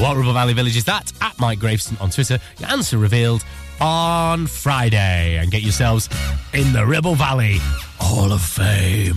what 0.00 0.16
Ribble 0.16 0.34
Valley 0.34 0.52
Village 0.52 0.76
is 0.76 0.84
that? 0.84 1.10
At 1.22 1.38
Mike 1.40 1.58
Graveston 1.58 1.98
on 2.02 2.10
Twitter. 2.10 2.38
Your 2.58 2.70
answer 2.70 2.98
revealed 2.98 3.44
on 3.80 4.46
Friday. 4.46 5.38
And 5.38 5.50
get 5.50 5.62
yourselves 5.62 6.10
in 6.52 6.72
the 6.74 6.84
Ribble 6.84 7.14
Valley 7.14 7.56
Hall 7.98 8.32
of 8.32 8.42
Fame 8.42 9.16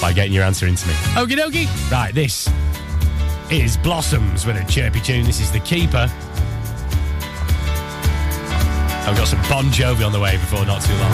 by 0.00 0.14
getting 0.14 0.32
your 0.32 0.44
answer 0.44 0.66
into 0.66 0.88
me. 0.88 0.94
Okie 1.14 1.36
dokie. 1.36 1.92
Right, 1.92 2.14
this 2.14 2.48
is 3.50 3.76
Blossoms 3.76 4.46
with 4.46 4.56
a 4.56 4.64
chirpy 4.72 5.00
tune. 5.00 5.26
This 5.26 5.40
is 5.40 5.50
The 5.50 5.60
Keeper. 5.60 6.10
I've 9.06 9.16
got 9.16 9.28
some 9.28 9.40
Bon 9.48 9.66
Jovi 9.66 10.04
on 10.04 10.12
the 10.12 10.20
way 10.20 10.36
before 10.36 10.64
not 10.66 10.82
too 10.82 10.94
long. 10.94 11.12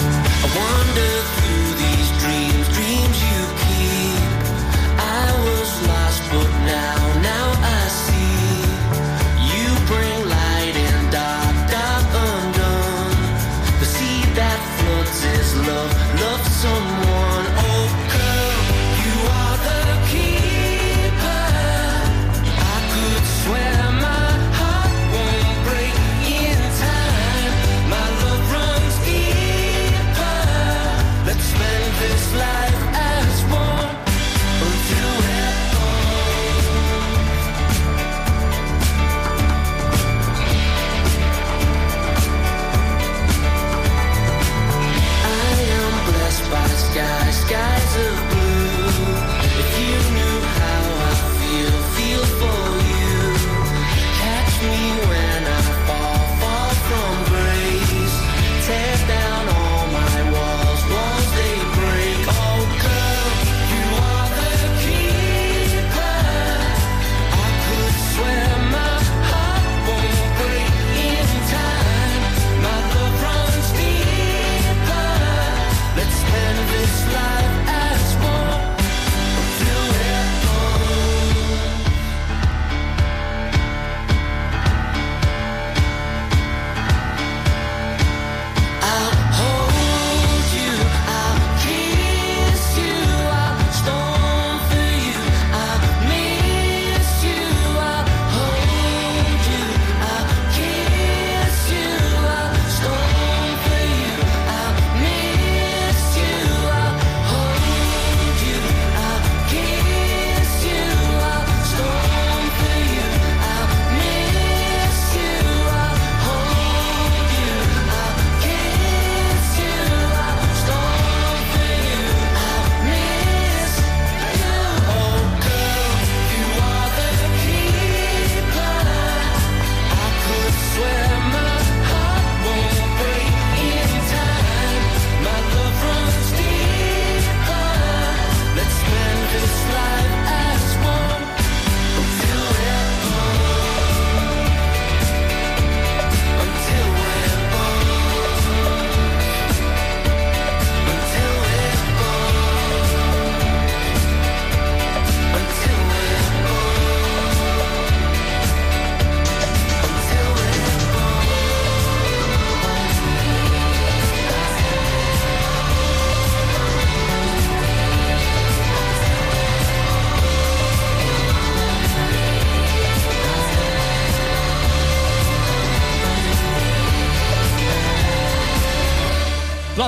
Skies, 47.46 47.85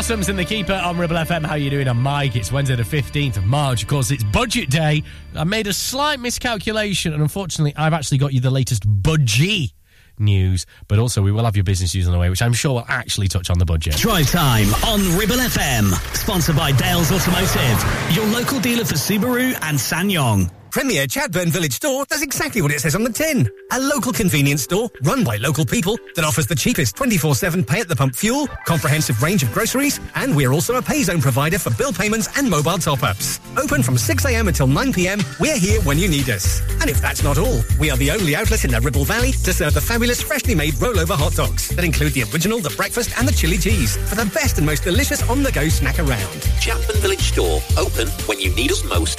Blossoms 0.09 0.30
and 0.30 0.39
the 0.39 0.44
Keeper 0.47 0.72
on 0.72 0.97
Ribble 0.97 1.16
FM. 1.16 1.44
How 1.44 1.52
are 1.52 1.59
you 1.59 1.68
doing? 1.68 1.86
I'm 1.86 2.02
Mike. 2.02 2.35
It's 2.35 2.51
Wednesday 2.51 2.76
the 2.76 2.82
15th 2.82 3.36
of 3.36 3.44
March. 3.44 3.82
Of 3.82 3.90
course, 3.90 4.10
it's 4.10 4.24
budget 4.24 4.70
day. 4.70 5.02
I 5.35 5.44
made 5.44 5.66
a 5.66 5.72
slight 5.74 6.18
miscalculation, 6.18 7.12
and 7.12 7.20
unfortunately, 7.20 7.74
I've 7.76 7.93
actually 7.93 8.16
got 8.16 8.32
you 8.32 8.40
the 8.40 8.51
latest 8.51 8.89
budgie 8.89 9.74
news. 10.18 10.64
But 10.86 10.98
also, 10.98 11.20
we 11.20 11.30
will 11.30 11.44
have 11.44 11.56
your 11.56 11.64
business 11.64 11.94
news 11.94 12.06
on 12.06 12.14
the 12.14 12.18
way, 12.18 12.30
which 12.30 12.40
I'm 12.40 12.55
sure 12.55 12.72
will 12.72 12.86
actually 12.89 13.28
touch 13.28 13.51
on 13.51 13.59
the 13.59 13.66
budget. 13.66 13.97
Drive 13.97 14.30
time 14.30 14.72
on 14.86 15.01
Ribble 15.18 15.36
FM. 15.36 15.93
Sponsored 16.16 16.56
by 16.56 16.72
Dales 16.72 17.12
Automotive, 17.12 18.16
your 18.16 18.24
local 18.28 18.60
dealer 18.60 18.86
for 18.86 18.94
Subaru 18.94 19.59
and 19.60 19.76
SsangYong. 19.76 20.51
Premier 20.70 21.06
Chatburn 21.06 21.48
Village 21.48 21.72
Store 21.72 22.04
does 22.04 22.22
exactly 22.22 22.60
what 22.60 22.70
it 22.70 22.80
says 22.80 22.94
on 22.94 23.02
the 23.02 23.12
tin. 23.12 23.48
A 23.72 23.80
local 23.80 24.12
convenience 24.12 24.62
store 24.62 24.90
run 25.02 25.24
by 25.24 25.36
local 25.36 25.64
people 25.64 25.98
that 26.14 26.24
offers 26.24 26.46
the 26.46 26.54
cheapest 26.54 26.96
24-7 26.96 27.66
pay 27.66 27.80
at 27.80 27.88
the 27.88 27.96
pump 27.96 28.14
fuel, 28.14 28.46
comprehensive 28.66 29.22
range 29.22 29.42
of 29.42 29.52
groceries, 29.52 29.98
and 30.14 30.34
we're 30.36 30.52
also 30.52 30.76
a 30.76 30.82
pay 30.82 31.02
zone 31.02 31.20
provider 31.20 31.58
for 31.58 31.70
bill 31.70 31.92
payments 31.92 32.28
and 32.36 32.48
mobile 32.48 32.78
top-ups. 32.78 33.40
Open 33.56 33.82
from 33.82 33.96
6am 33.96 34.48
until 34.48 34.66
9pm, 34.66 35.40
we're 35.40 35.58
here 35.58 35.80
when 35.82 35.98
you 35.98 36.08
need 36.08 36.28
us. 36.28 36.60
And 36.80 36.90
if 36.90 37.00
that's 37.00 37.22
not 37.22 37.38
all, 37.38 37.62
we 37.80 37.90
are 37.90 37.96
the 37.96 38.10
only 38.10 38.36
outlet 38.36 38.64
in 38.64 38.70
the 38.70 38.80
Ribble 38.80 39.04
Valley 39.04 39.32
to 39.32 39.52
serve 39.52 39.74
the 39.74 39.80
fabulous 39.80 40.20
freshly 40.20 40.54
made 40.54 40.74
rollover 40.74 41.16
hot 41.16 41.34
dogs 41.34 41.68
that 41.70 41.84
include 41.84 42.12
the 42.12 42.24
original, 42.24 42.58
the 42.58 42.74
breakfast 42.76 43.12
and 43.18 43.26
the 43.26 43.32
chili 43.32 43.58
cheese 43.58 43.96
for 44.08 44.16
the 44.16 44.26
best 44.26 44.58
and 44.58 44.66
most 44.66 44.84
delicious 44.84 45.28
on-the-go 45.28 45.68
snack 45.68 45.98
around. 45.98 46.40
Chatburn 46.60 47.00
Village 47.00 47.32
Store, 47.32 47.60
open 47.78 48.08
when 48.26 48.38
you 48.38 48.54
need 48.54 48.70
us 48.70 48.84
most. 48.84 49.18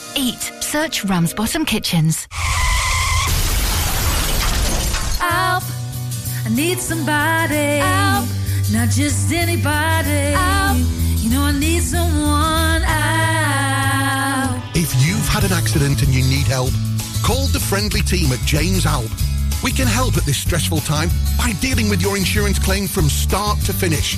eat. 0.15 0.51
Search 0.61 1.03
Ramsbottom 1.05 1.65
Kitchens. 1.65 2.27
Help! 5.19 5.63
I 6.45 6.49
need 6.49 6.79
somebody. 6.79 7.79
Help! 7.79 8.27
Not 8.71 8.89
just 8.89 9.31
anybody. 9.31 10.33
Help! 10.33 10.77
You 11.17 11.29
know 11.29 11.43
I 11.43 11.51
need 11.51 11.81
someone. 11.81 12.81
Help! 12.81 13.01
If 14.75 14.93
you've 15.05 15.27
had 15.27 15.43
an 15.43 15.51
accident 15.51 16.01
and 16.01 16.13
you 16.13 16.23
need 16.23 16.47
help, 16.47 16.71
call 17.23 17.47
the 17.47 17.59
friendly 17.59 18.01
team 18.01 18.31
at 18.31 18.39
James 18.45 18.85
Alp. 18.85 19.11
We 19.63 19.71
can 19.71 19.87
help 19.87 20.17
at 20.17 20.23
this 20.23 20.37
stressful 20.37 20.79
time 20.79 21.09
by 21.37 21.53
dealing 21.61 21.89
with 21.89 22.01
your 22.01 22.17
insurance 22.17 22.57
claim 22.57 22.87
from 22.87 23.09
start 23.09 23.59
to 23.61 23.73
finish. 23.73 24.17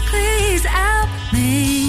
please 0.00 0.64
help 0.64 1.10
me? 1.32 1.81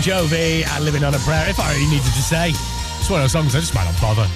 Jovi 0.00 0.66
and 0.66 0.84
Living 0.84 1.04
on 1.04 1.14
a 1.14 1.18
Prayer. 1.18 1.44
If 1.50 1.60
I 1.60 1.72
really 1.74 1.84
needed 1.90 2.04
to 2.04 2.22
say, 2.22 2.50
it's 2.50 3.10
one 3.10 3.20
of 3.20 3.24
those 3.24 3.32
songs 3.32 3.54
I 3.54 3.60
just 3.60 3.74
might 3.74 3.84
not 3.84 4.00
bother. 4.00 4.26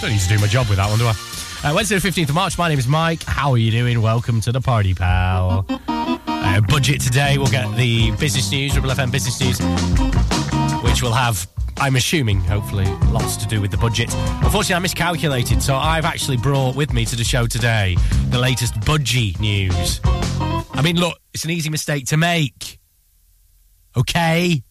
Don't 0.00 0.10
need 0.10 0.20
to 0.20 0.28
do 0.28 0.38
my 0.40 0.48
job 0.48 0.68
with 0.68 0.78
that 0.78 0.88
one, 0.90 0.98
do 0.98 1.06
I? 1.06 1.70
Uh, 1.70 1.74
Wednesday, 1.74 1.98
the 1.98 2.08
15th 2.08 2.30
of 2.30 2.34
March. 2.34 2.58
My 2.58 2.68
name 2.68 2.80
is 2.80 2.88
Mike. 2.88 3.22
How 3.22 3.52
are 3.52 3.58
you 3.58 3.70
doing? 3.70 4.02
Welcome 4.02 4.40
to 4.40 4.50
the 4.50 4.60
party, 4.60 4.94
pal. 4.94 5.64
Uh, 5.88 6.60
budget 6.62 7.00
today. 7.00 7.38
We'll 7.38 7.46
get 7.46 7.76
the 7.76 8.10
business 8.12 8.50
news, 8.50 8.74
Ribble 8.74 8.90
FM 8.90 9.12
business 9.12 9.40
news, 9.40 9.60
which 10.82 11.00
will 11.00 11.12
have, 11.12 11.46
I'm 11.76 11.94
assuming, 11.94 12.40
hopefully, 12.40 12.86
lots 13.12 13.36
to 13.36 13.46
do 13.46 13.60
with 13.60 13.70
the 13.70 13.76
budget. 13.76 14.12
Unfortunately, 14.42 14.74
I 14.74 14.78
miscalculated, 14.80 15.62
so 15.62 15.76
I've 15.76 16.06
actually 16.06 16.38
brought 16.38 16.74
with 16.74 16.92
me 16.92 17.04
to 17.04 17.14
the 17.14 17.24
show 17.24 17.46
today 17.46 17.96
the 18.30 18.38
latest 18.38 18.74
budgie 18.80 19.38
news. 19.38 20.00
I 20.72 20.82
mean, 20.82 20.96
look, 20.96 21.16
it's 21.32 21.44
an 21.44 21.50
easy 21.50 21.70
mistake 21.70 22.06
to 22.06 22.16
make. 22.16 22.80
Okay? 23.96 24.64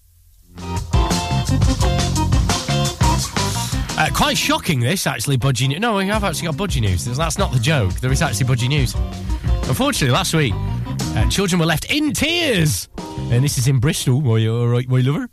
Uh, 3.99 4.09
quite 4.13 4.38
shocking, 4.38 4.79
this 4.79 5.07
actually, 5.07 5.38
budgie 5.38 5.67
news. 5.67 5.79
No, 5.79 5.97
we 5.97 6.05
have 6.07 6.23
actually 6.23 6.47
got 6.47 6.55
budgie 6.55 6.81
news. 6.81 7.03
That's 7.05 7.38
not 7.39 7.51
the 7.51 7.59
joke. 7.59 7.93
There 7.95 8.11
is 8.11 8.21
actually 8.21 8.45
budgie 8.45 8.69
news. 8.69 8.93
Unfortunately, 9.67 10.13
last 10.13 10.35
week, 10.35 10.53
uh, 11.15 11.27
children 11.29 11.59
were 11.59 11.65
left 11.65 11.91
in 11.91 12.13
tears. 12.13 12.89
And 13.31 13.43
this 13.43 13.57
is 13.57 13.67
in 13.67 13.79
Bristol, 13.79 14.21
my, 14.21 14.45
all 14.47 14.67
right, 14.67 14.88
my 14.88 14.99
lover. 14.99 15.27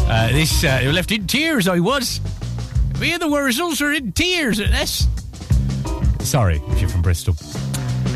Uh, 0.00 0.28
this, 0.28 0.62
uh, 0.62 0.80
they 0.80 0.86
were 0.86 0.92
left 0.92 1.12
in 1.12 1.26
tears, 1.26 1.66
I 1.66 1.80
was. 1.80 2.20
Me 3.00 3.12
and 3.12 3.22
the 3.22 3.26
Wurzels 3.26 3.80
are 3.80 3.92
in 3.92 4.12
tears 4.12 4.60
at 4.60 4.70
this. 4.70 5.08
Sorry 6.20 6.62
if 6.68 6.80
you're 6.80 6.90
from 6.90 7.02
Bristol. 7.02 7.34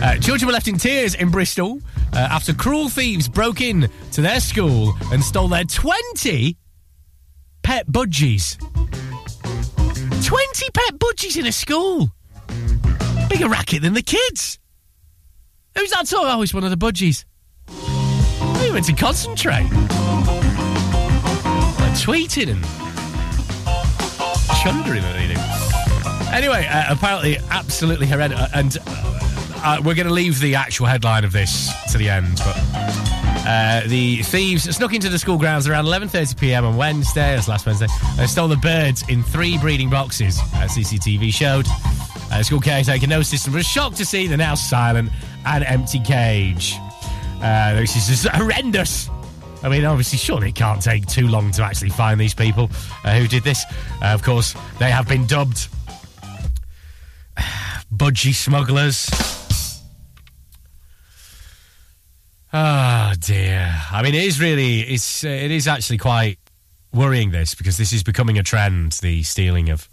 Uh, 0.00 0.16
children 0.18 0.46
were 0.46 0.52
left 0.52 0.68
in 0.68 0.78
tears 0.78 1.14
in 1.14 1.30
Bristol 1.30 1.80
uh, 2.12 2.18
after 2.18 2.54
cruel 2.54 2.88
thieves 2.88 3.28
broke 3.28 3.60
in 3.60 3.88
to 4.12 4.20
their 4.20 4.40
school 4.40 4.94
and 5.12 5.22
stole 5.22 5.48
their 5.48 5.64
20 5.64 6.56
pet 7.62 7.86
budgies. 7.88 8.58
20 10.24 10.70
pet 10.70 10.98
budgies 10.98 11.36
in 11.36 11.46
a 11.46 11.52
school. 11.52 12.10
Bigger 13.28 13.48
racket 13.48 13.82
than 13.82 13.94
the 13.94 14.02
kids. 14.02 14.58
Who's 15.76 15.90
that 15.90 16.06
talking? 16.06 16.28
Oh, 16.28 16.42
it's 16.42 16.54
one 16.54 16.64
of 16.64 16.70
the 16.70 16.76
budgies. 16.76 17.24
He 18.62 18.70
went 18.70 18.86
to 18.86 18.92
concentrate. 18.92 19.68
Like 21.78 21.94
tweeting 21.98 22.50
and 22.50 22.64
chundering 24.62 25.02
they 25.02 25.34
do. 25.34 25.40
Anyway, 26.32 26.66
uh, 26.66 26.84
apparently 26.92 27.38
absolutely 27.50 28.06
horrendous. 28.06 28.40
And 28.54 28.76
uh, 28.86 29.27
we're 29.84 29.94
going 29.94 30.06
to 30.06 30.12
leave 30.12 30.40
the 30.40 30.54
actual 30.54 30.86
headline 30.86 31.24
of 31.24 31.32
this 31.32 31.70
to 31.92 31.98
the 31.98 32.08
end, 32.08 32.36
but 32.38 32.56
uh, 33.46 33.82
the 33.86 34.22
thieves 34.22 34.64
snuck 34.74 34.92
into 34.92 35.08
the 35.08 35.18
school 35.18 35.38
grounds 35.38 35.66
around 35.66 35.86
11:30 35.86 36.38
p.m. 36.38 36.64
on 36.64 36.76
Wednesday, 36.76 37.34
as 37.34 37.48
last 37.48 37.66
Wednesday, 37.66 37.86
They 38.16 38.26
stole 38.26 38.48
the 38.48 38.56
birds 38.56 39.04
in 39.08 39.22
three 39.22 39.56
breeding 39.58 39.90
boxes. 39.90 40.38
Uh, 40.38 40.68
CCTV 40.68 41.32
showed. 41.32 41.66
Uh, 42.30 42.42
school 42.42 42.60
caretaker 42.60 43.06
noticed 43.06 43.46
and 43.46 43.54
was 43.54 43.66
shocked 43.66 43.96
to 43.96 44.04
see 44.04 44.26
the 44.26 44.36
now 44.36 44.54
silent 44.54 45.10
and 45.46 45.64
empty 45.64 45.98
cage. 46.00 46.76
Uh, 47.40 47.74
this 47.74 47.96
is 47.96 48.06
just 48.06 48.28
horrendous. 48.34 49.08
I 49.62 49.68
mean, 49.68 49.84
obviously, 49.84 50.18
surely 50.18 50.50
it 50.50 50.54
can't 50.54 50.82
take 50.82 51.06
too 51.06 51.26
long 51.26 51.50
to 51.52 51.62
actually 51.62 51.90
find 51.90 52.20
these 52.20 52.34
people 52.34 52.70
uh, 53.04 53.18
who 53.18 53.26
did 53.26 53.44
this. 53.44 53.64
Uh, 54.02 54.08
of 54.08 54.22
course, 54.22 54.54
they 54.78 54.90
have 54.90 55.08
been 55.08 55.26
dubbed 55.26 55.68
budgie 57.94 58.34
smugglers. 58.34 59.37
Ah, 62.50 63.14
dear. 63.18 63.74
I 63.90 64.02
mean, 64.02 64.14
it 64.14 64.24
is 64.24 64.40
really, 64.40 64.80
it's, 64.80 65.22
uh, 65.22 65.28
it 65.28 65.50
is 65.50 65.68
actually 65.68 65.98
quite 65.98 66.38
worrying 66.94 67.30
this 67.30 67.54
because 67.54 67.76
this 67.76 67.92
is 67.92 68.02
becoming 68.02 68.38
a 68.38 68.42
trend, 68.42 68.92
the 69.02 69.22
stealing 69.22 69.68
of, 69.68 69.88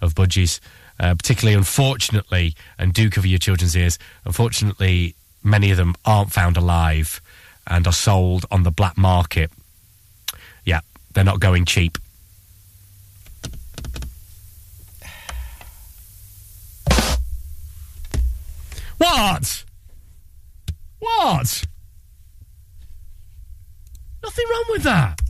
of 0.00 0.14
budgies. 0.14 0.58
Uh, 1.00 1.14
particularly, 1.14 1.56
unfortunately, 1.56 2.54
and 2.78 2.92
do 2.92 3.08
cover 3.08 3.26
your 3.26 3.38
children's 3.38 3.76
ears, 3.76 3.98
unfortunately, 4.24 5.14
many 5.42 5.70
of 5.70 5.76
them 5.76 5.94
aren't 6.04 6.32
found 6.32 6.56
alive 6.56 7.20
and 7.66 7.86
are 7.86 7.92
sold 7.92 8.44
on 8.50 8.62
the 8.62 8.70
black 8.70 8.96
market. 8.98 9.50
Yeah, 10.64 10.80
they're 11.12 11.24
not 11.24 11.40
going 11.40 11.64
cheap. 11.64 11.98
What? 18.98 19.64
What? 20.98 21.64
Nothing 24.22 24.44
wrong 24.50 24.64
with 24.70 24.82
that. 24.84 25.20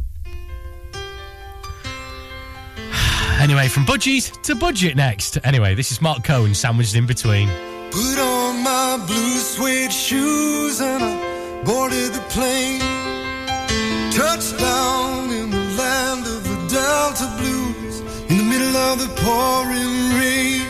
Anyway, 3.40 3.66
from 3.66 3.84
budgies 3.84 4.40
to 4.42 4.54
budget 4.54 4.94
next. 4.94 5.36
Anyway, 5.42 5.74
this 5.74 5.90
is 5.90 6.00
Marc 6.00 6.22
Cohn 6.22 6.54
sandwiched 6.54 6.94
in 6.94 7.06
between. 7.06 7.48
Put 7.90 8.18
on 8.18 8.62
my 8.62 9.02
blue 9.04 9.36
suede 9.38 9.92
shoes 9.92 10.80
and 10.80 11.02
I 11.02 11.62
boarded 11.64 12.12
the 12.12 12.20
plane. 12.30 12.80
Touchdown 14.12 15.30
in 15.30 15.50
the 15.50 15.64
land 15.76 16.24
of 16.26 16.44
the 16.44 16.56
Delta 16.72 17.34
Blues 17.38 18.00
in 18.30 18.36
the 18.38 18.44
middle 18.44 18.76
of 18.76 18.98
the 19.00 19.08
pouring 19.22 19.94
rain. 20.20 20.62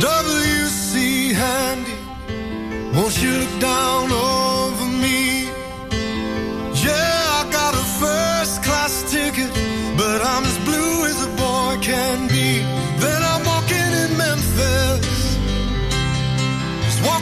WC 0.00 1.32
Handy, 1.34 2.96
won't 2.96 3.22
you 3.22 3.30
look 3.30 3.60
down 3.60 4.10
over 4.10 4.35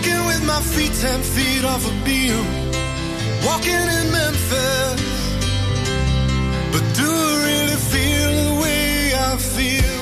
walking 0.05 0.27
with 0.27 0.47
my 0.47 0.61
feet 0.61 0.93
ten 1.01 1.23
feet 1.23 1.65
off 1.65 1.87
a 1.87 2.05
beam. 2.05 2.45
Walking 3.45 3.73
in 3.73 4.11
Memphis, 4.13 5.03
but 6.73 6.85
do 6.95 7.09
I 7.09 7.35
really 7.49 7.79
feel 7.93 8.31
the 8.45 8.53
way 8.63 9.15
I 9.15 9.37
feel? 9.37 9.99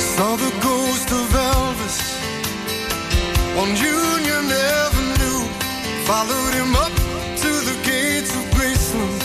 Saw 0.00 0.36
the 0.36 0.52
ghost 0.62 1.08
of 1.10 1.26
Elvis 1.52 1.98
on 3.60 3.68
Union 3.76 4.44
Avenue. 4.86 5.42
Followed 6.06 6.52
him 6.54 6.76
up 6.76 6.94
to 7.42 7.50
the 7.68 7.76
gates 7.82 8.30
of 8.36 8.44
Graceland, 8.54 9.22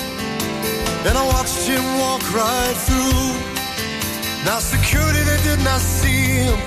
and 1.08 1.18
I 1.18 1.26
watched 1.28 1.68
him 1.68 1.84
walk 2.00 2.24
right 2.34 2.78
through. 2.88 3.34
Now 4.46 4.60
security 4.60 5.22
they 5.24 5.42
did 5.44 5.64
not 5.64 5.82
see 5.82 6.46
him, 6.46 6.60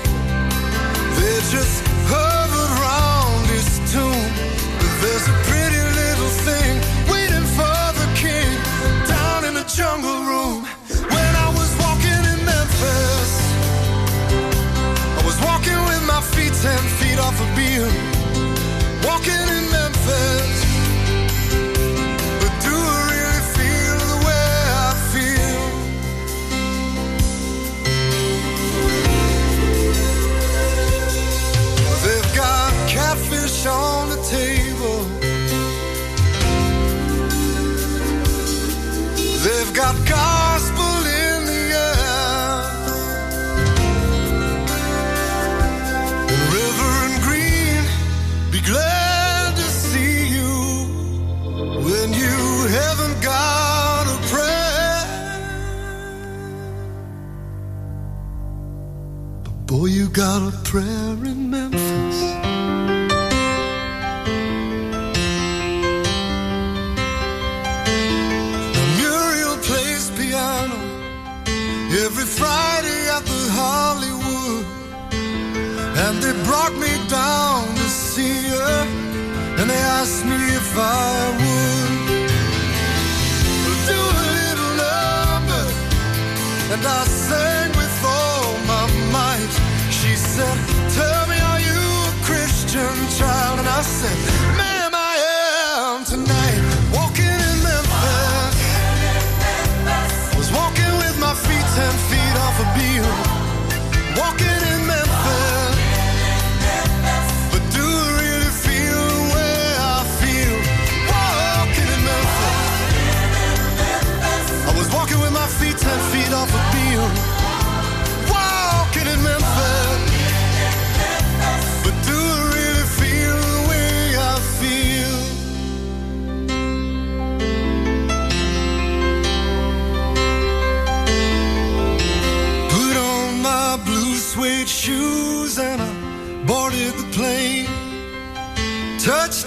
they 1.19 1.35
just 1.55 1.77
hovered 2.11 2.73
round 2.85 3.45
his 3.55 3.69
tomb. 3.91 4.29
But 4.79 4.93
there's 5.01 5.27
a 5.27 5.37
pretty 5.49 5.83
little 6.01 6.31
thing 6.47 6.73
waiting 7.11 7.47
for 7.57 7.79
the 8.01 8.07
king 8.23 8.51
down 9.07 9.45
in 9.45 9.53
the 9.59 9.65
jungle 9.77 10.21
room. 10.31 10.59
When 11.15 11.31
I 11.45 11.49
was 11.59 11.69
walking 11.83 12.21
in 12.33 12.39
Memphis, 12.51 13.31
I 15.19 15.21
was 15.29 15.37
walking 15.47 15.79
with 15.89 16.03
my 16.13 16.21
feet 16.33 16.53
ten 16.63 16.83
feet 16.99 17.19
off. 17.19 17.33
Walking 19.05 19.47
in 19.57 19.69
Memphis. 19.71 20.52
Down 77.13 77.67
to 77.75 77.87
see 77.89 78.37
her. 78.55 78.79
and 79.59 79.69
they 79.69 79.81
asked 79.99 80.25
me 80.25 80.37
if 80.61 80.69
I 80.77 81.13
would 81.41 82.27
do 83.91 83.99
a 84.21 84.25
little 84.39 84.73
number, 84.85 85.63
and 86.73 86.81
I 86.99 87.03
sang 87.27 87.69
with 87.81 87.97
all 88.17 88.49
my 88.71 88.85
might. 89.17 89.53
She 89.99 90.11
said, 90.15 90.57
Tell 90.97 91.23
me, 91.31 91.37
are 91.51 91.61
you 91.69 91.81
a 92.11 92.13
Christian 92.29 92.95
child? 93.19 93.55
And 93.61 93.69
I 93.79 93.81
said, 93.99 94.17
Ma'am, 94.59 94.91
I 95.11 95.15
am 95.77 96.03
tonight. 96.13 96.61
Walking 96.97 97.37
in 97.49 97.57
Memphis. 97.67 98.55
Was 100.37 100.49
walking 100.59 100.93
with 101.03 101.15
my 101.25 101.33
feet 101.45 101.67
ten 101.77 101.93
feet 102.09 102.12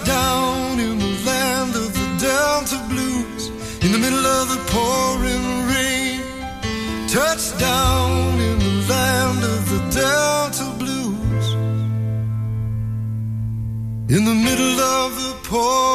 Touchdown 0.07 0.79
in 0.79 0.99
the 0.99 1.13
land 1.25 1.75
of 1.75 1.93
the 1.93 2.07
Delta 2.17 2.79
Blues 2.87 3.49
in 3.83 3.91
the 3.91 3.97
middle 3.99 4.25
of 4.25 4.47
the 4.47 4.55
pouring 4.71 5.67
rain. 5.67 6.21
Touchdown 7.09 8.39
in 8.39 8.57
the 8.57 8.87
land 8.87 9.43
of 9.43 9.69
the 9.69 9.81
Delta 9.99 10.73
Blues 10.79 11.47
in 14.15 14.23
the 14.23 14.35
middle 14.47 14.79
of 14.79 15.11
the 15.21 15.33
pouring 15.43 15.86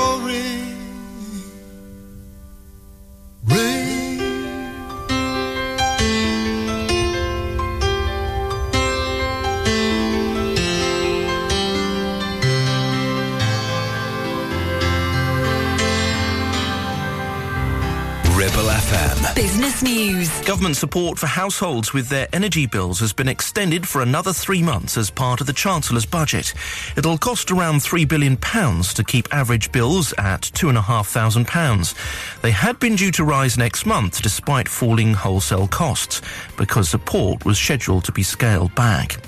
News. 19.83 20.41
Government 20.43 20.77
support 20.77 21.19
for 21.19 21.27
households 21.27 21.93
with 21.93 22.09
their 22.09 22.29
energy 22.33 22.67
bills 22.67 23.01
has 23.01 23.13
been 23.13 23.29
extended 23.29 23.89
for 23.89 24.01
another 24.01 24.33
three 24.33 24.63
months 24.63 24.97
as 24.97 25.11
part 25.11 25.41
of 25.41 25.47
the 25.47 25.53
Chancellor's 25.53 26.07
budget. 26.07 26.55
It'll 26.97 27.19
cost 27.19 27.51
around 27.51 27.81
£3 27.81 28.07
billion 28.07 28.37
to 28.37 29.05
keep 29.07 29.33
average 29.35 29.73
bills 29.73 30.13
at 30.19 30.43
£2,500. 30.43 32.41
They 32.43 32.51
had 32.53 32.79
been 32.79 32.97
due 32.97 33.11
to 33.13 33.25
rise 33.25 33.59
next 33.59 33.85
month 33.85 34.23
despite 34.23 34.69
falling 34.69 35.15
wholesale 35.15 35.67
costs 35.69 36.23
because 36.57 36.89
support 36.89 37.45
was 37.45 37.59
scheduled 37.59 38.05
to 38.05 38.13
be 38.13 38.23
scaled 38.23 38.75
back. 38.75 39.19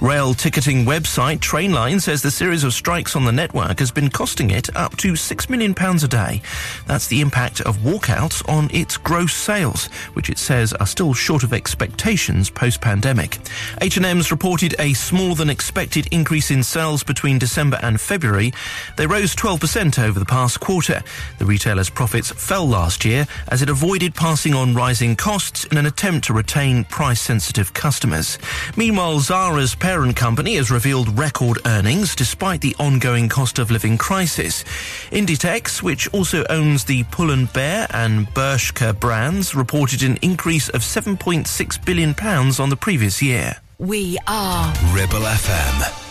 Rail 0.00 0.34
ticketing 0.34 0.84
website 0.84 1.38
Trainline 1.38 2.00
says 2.00 2.22
the 2.22 2.30
series 2.30 2.64
of 2.64 2.72
strikes 2.72 3.16
on 3.16 3.24
the 3.24 3.32
network 3.32 3.78
has 3.78 3.90
been 3.90 4.10
costing 4.10 4.50
it 4.50 4.74
up 4.76 4.96
to 4.98 5.12
£6 5.12 5.50
million 5.50 5.74
a 5.78 6.08
day. 6.08 6.42
That's 6.86 7.06
the 7.06 7.20
impact 7.20 7.60
of 7.62 7.78
walkouts 7.78 8.46
on 8.48 8.70
its 8.72 8.96
gross 8.96 9.34
sales, 9.34 9.86
which 10.14 10.30
it 10.30 10.38
says 10.38 10.72
are 10.74 10.86
still 10.86 11.14
short 11.14 11.42
of 11.42 11.52
expectations 11.52 12.50
post-pandemic. 12.50 13.38
H&M's 13.80 14.30
reported 14.30 14.74
a 14.78 14.92
smaller 14.94 15.34
than 15.34 15.50
expected 15.50 16.08
increase 16.10 16.50
in 16.50 16.62
sales 16.62 17.02
between 17.02 17.38
December 17.38 17.78
and 17.82 18.00
February. 18.00 18.52
They 18.96 19.06
rose 19.06 19.34
12% 19.34 19.98
over 20.02 20.18
the 20.18 20.24
past 20.24 20.60
quarter. 20.60 21.02
The 21.38 21.46
retailer's 21.46 21.90
profits 21.90 22.30
fell 22.30 22.66
last 22.66 23.04
year 23.04 23.26
as 23.48 23.62
it 23.62 23.68
avoided 23.68 24.14
passing 24.14 24.54
on 24.54 24.74
rising 24.74 25.16
costs 25.16 25.64
in 25.66 25.76
an 25.76 25.86
attempt 25.86 26.26
to 26.26 26.32
retain 26.32 26.84
price-sensitive 26.84 27.74
customers. 27.74 28.38
Meanwhile, 28.76 29.20
Zara's 29.50 29.74
parent 29.74 30.14
company 30.14 30.54
has 30.54 30.70
revealed 30.70 31.18
record 31.18 31.58
earnings 31.66 32.14
despite 32.14 32.60
the 32.60 32.76
ongoing 32.78 33.28
cost 33.28 33.58
of 33.58 33.68
living 33.68 33.98
crisis. 33.98 34.62
Inditex, 35.10 35.82
which 35.82 36.06
also 36.14 36.44
owns 36.48 36.84
the 36.84 37.02
Pull 37.10 37.32
and 37.32 37.52
Bear 37.52 37.88
and 37.90 38.28
Bershka 38.28 39.00
brands, 39.00 39.52
reported 39.52 40.04
an 40.04 40.18
increase 40.22 40.68
of 40.68 40.82
7.6 40.82 41.84
billion 41.84 42.14
pounds 42.14 42.60
on 42.60 42.68
the 42.70 42.76
previous 42.76 43.20
year. 43.20 43.56
We 43.78 44.18
are 44.28 44.72
Ribble 44.92 45.26
FM. 45.26 46.09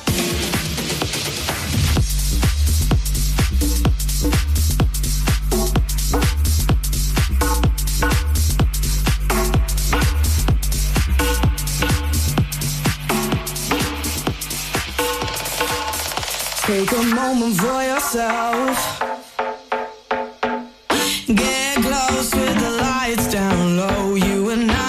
Take 16.69 16.91
a 16.91 17.01
moment 17.01 17.55
for 17.57 17.81
yourself. 17.81 18.99
Get 21.25 21.81
close 21.81 22.29
with 22.35 22.59
the 22.59 22.69
lights 22.83 23.33
down 23.33 23.77
low. 23.77 24.13
You 24.13 24.51
and 24.51 24.69
I 24.69 24.88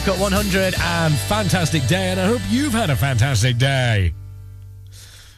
Haircut 0.00 0.18
100 0.18 0.74
and 0.80 1.14
fantastic 1.14 1.86
day, 1.86 2.10
and 2.10 2.18
I 2.18 2.24
hope 2.24 2.40
you've 2.48 2.72
had 2.72 2.88
a 2.88 2.96
fantastic 2.96 3.58
day. 3.58 4.14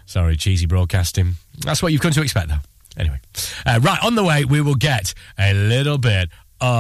Sorry, 0.07 0.37
cheesy 0.37 0.67
broadcasting. 0.67 1.35
That's 1.59 1.83
what 1.83 1.91
you've 1.91 2.01
come 2.01 2.13
to 2.13 2.23
expect, 2.23 2.49
though. 2.49 2.61
Anyway, 2.97 3.19
uh, 3.67 3.81
right 3.83 3.99
on 4.05 4.15
the 4.15 4.23
way, 4.23 4.45
we 4.45 4.61
will 4.61 4.77
get 4.77 5.15
a 5.37 5.53
little 5.53 5.99
bit 5.99 6.29
of 6.61 6.71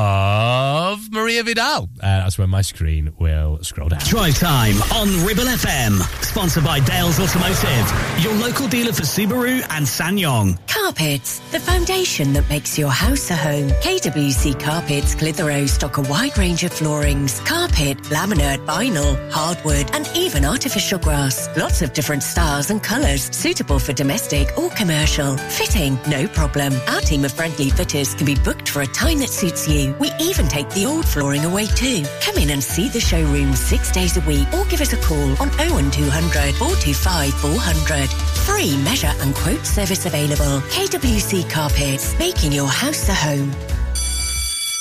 Maria 1.23 1.45
Vidal. 1.45 1.89
Uh, 2.01 2.19
that's 2.19 2.37
when 2.37 2.51
my 2.51 2.63
screen 2.63 3.13
will 3.17 3.63
scroll 3.63 3.89
down. 3.89 4.01
Drive 4.01 4.37
time 4.41 4.75
on 4.93 5.25
Ribble 5.25 5.45
FM. 5.45 6.01
Sponsored 6.25 6.65
by 6.65 6.81
Dales 6.81 7.21
Automotive, 7.21 8.25
your 8.25 8.35
local 8.35 8.67
dealer 8.67 8.93
for 8.93 9.03
Subaru 9.03 9.65
and 9.71 9.87
SsangYong. 9.87 10.59
Carpets, 10.67 11.39
the 11.53 11.61
foundation 11.61 12.33
that 12.33 12.49
makes 12.49 12.77
your 12.77 12.91
house 12.91 13.31
a 13.31 13.37
home. 13.37 13.69
KWC 13.69 14.59
Carpets 14.59 15.15
Clitheroe 15.15 15.67
stock 15.67 15.99
a 15.99 16.03
wide 16.03 16.37
range 16.37 16.65
of 16.65 16.73
floorings, 16.73 17.39
carpet, 17.41 17.99
laminate, 18.05 18.67
vinyl, 18.67 19.31
hardwood, 19.31 19.95
and 19.95 20.11
even 20.17 20.45
artificial 20.45 20.99
grass. 20.99 21.49
Lots 21.57 21.83
of 21.83 21.93
different 21.93 22.25
styles 22.25 22.71
and 22.71 22.83
colours, 22.83 23.31
suitable 23.35 23.79
for 23.79 23.93
domestic 23.93 24.49
or 24.59 24.71
commercial. 24.71 25.37
Fitting, 25.37 25.99
no 26.09 26.27
problem. 26.27 26.73
Our 26.89 27.01
team 27.01 27.25
of 27.25 27.33
friendly 27.33 27.71
fitters 27.71 28.13
can 28.15 28.27
be 28.27 28.35
booked 28.35 28.62
for 28.73 28.81
a 28.81 28.87
time 28.87 29.19
that 29.19 29.29
suits 29.29 29.69
you. 29.69 29.95
We 29.99 30.11
even 30.19 30.49
take 30.49 30.69
the 30.71 30.87
old 30.87 31.07
flooring 31.07 31.45
away 31.45 31.67
too. 31.67 32.05
Come 32.23 32.39
in 32.39 32.51
and 32.51 32.65
see 32.65 32.89
the 32.89 33.01
showroom 33.01 33.55
six 33.55 33.93
days 33.93 34.17
a 34.17 34.21
week 34.23 34.49
or 34.55 34.65
give 34.65 34.81
us 34.81 34.95
a 34.95 34.97
call 34.97 35.31
on 35.43 35.51
01200 35.59 36.55
425 36.55 37.35
400. 37.35 38.09
Free 38.47 38.77
measure 38.83 39.13
and 39.21 39.35
quote 39.35 39.67
service 39.67 40.07
available. 40.07 40.61
KWC 40.71 41.51
Carpets, 41.51 42.19
making 42.19 42.53
your 42.53 42.69
house 42.69 43.09
a 43.11 43.15
home. 43.15 43.53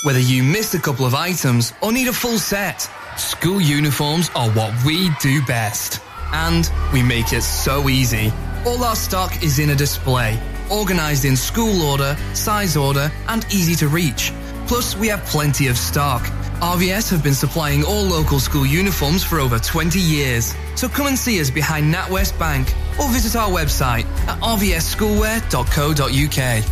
Whether 0.04 0.20
you 0.20 0.42
missed 0.42 0.74
a 0.74 0.80
couple 0.80 1.06
of 1.06 1.14
items 1.14 1.74
or 1.82 1.92
need 1.92 2.08
a 2.08 2.14
full 2.14 2.40
set, 2.40 2.90
school 3.18 3.60
uniforms 3.60 4.32
are 4.36 4.50
what 4.52 4.74
we 4.86 5.10
do 5.20 5.44
best. 5.46 6.00
And 6.32 6.72
we 6.94 7.04
make 7.04 7.34
it 7.34 7.42
so 7.44 7.90
easy. 7.90 8.32
All 8.64 8.84
our 8.84 8.96
stock 8.96 9.44
is 9.44 9.58
in 9.58 9.72
a 9.72 9.76
display, 9.76 10.40
organized 10.70 11.26
in 11.26 11.36
school 11.36 11.82
order, 11.82 12.16
size 12.36 12.78
order, 12.78 13.12
and 13.28 13.44
easy 13.46 13.74
to 13.76 13.88
reach. 13.88 14.32
Plus, 14.68 14.96
we 14.96 15.08
have 15.08 15.26
plenty 15.26 15.66
of 15.68 15.80
stock. 15.80 16.22
RVS 16.62 17.10
have 17.10 17.24
been 17.24 17.34
supplying 17.34 17.84
all 17.84 18.04
local 18.04 18.40
school 18.40 18.68
uniforms 18.68 19.24
for 19.24 19.40
over 19.40 19.58
20 19.58 20.00
years. 20.00 20.54
So 20.76 20.88
come 20.88 21.08
and 21.08 21.18
see 21.18 21.42
us 21.42 21.50
behind 21.50 21.92
NatWest 21.92 22.38
Bank 22.38 22.72
or 23.00 23.10
visit 23.10 23.36
our 23.36 23.50
website 23.50 24.06
at 24.28 24.40
rvsschoolwear.co.uk. 24.42 26.64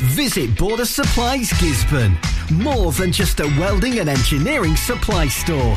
Visit 0.00 0.56
Border 0.56 0.84
Supplies 0.84 1.50
Gisburn. 1.54 2.16
More 2.52 2.92
than 2.92 3.10
just 3.10 3.40
a 3.40 3.46
welding 3.58 3.98
and 3.98 4.08
engineering 4.08 4.76
supply 4.76 5.26
store. 5.26 5.76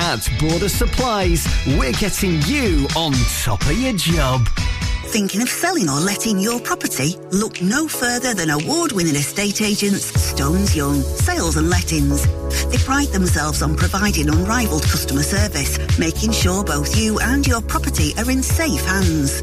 At 0.00 0.28
Border 0.38 0.68
Supplies, 0.68 1.44
we're 1.76 1.92
getting 1.92 2.40
you 2.42 2.86
on 2.94 3.12
top 3.42 3.60
of 3.62 3.76
your 3.76 3.92
job. 3.94 4.48
Thinking 5.06 5.42
of 5.42 5.48
selling 5.48 5.88
or 5.88 5.98
letting 5.98 6.38
your 6.38 6.60
property? 6.60 7.16
Look 7.32 7.60
no 7.60 7.88
further 7.88 8.32
than 8.32 8.50
award-winning 8.50 9.16
estate 9.16 9.60
agents 9.60 10.04
Stones 10.04 10.76
Young 10.76 11.02
Sales 11.02 11.56
and 11.56 11.68
Lettings. 11.68 12.22
They 12.70 12.78
pride 12.78 13.08
themselves 13.08 13.60
on 13.60 13.74
providing 13.74 14.28
unrivaled 14.28 14.84
customer 14.84 15.24
service, 15.24 15.98
making 15.98 16.30
sure 16.30 16.62
both 16.62 16.96
you 16.96 17.18
and 17.18 17.44
your 17.44 17.60
property 17.60 18.12
are 18.18 18.30
in 18.30 18.44
safe 18.44 18.84
hands. 18.86 19.42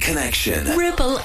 Connection. 0.00 0.76
Ribble 0.76 1.17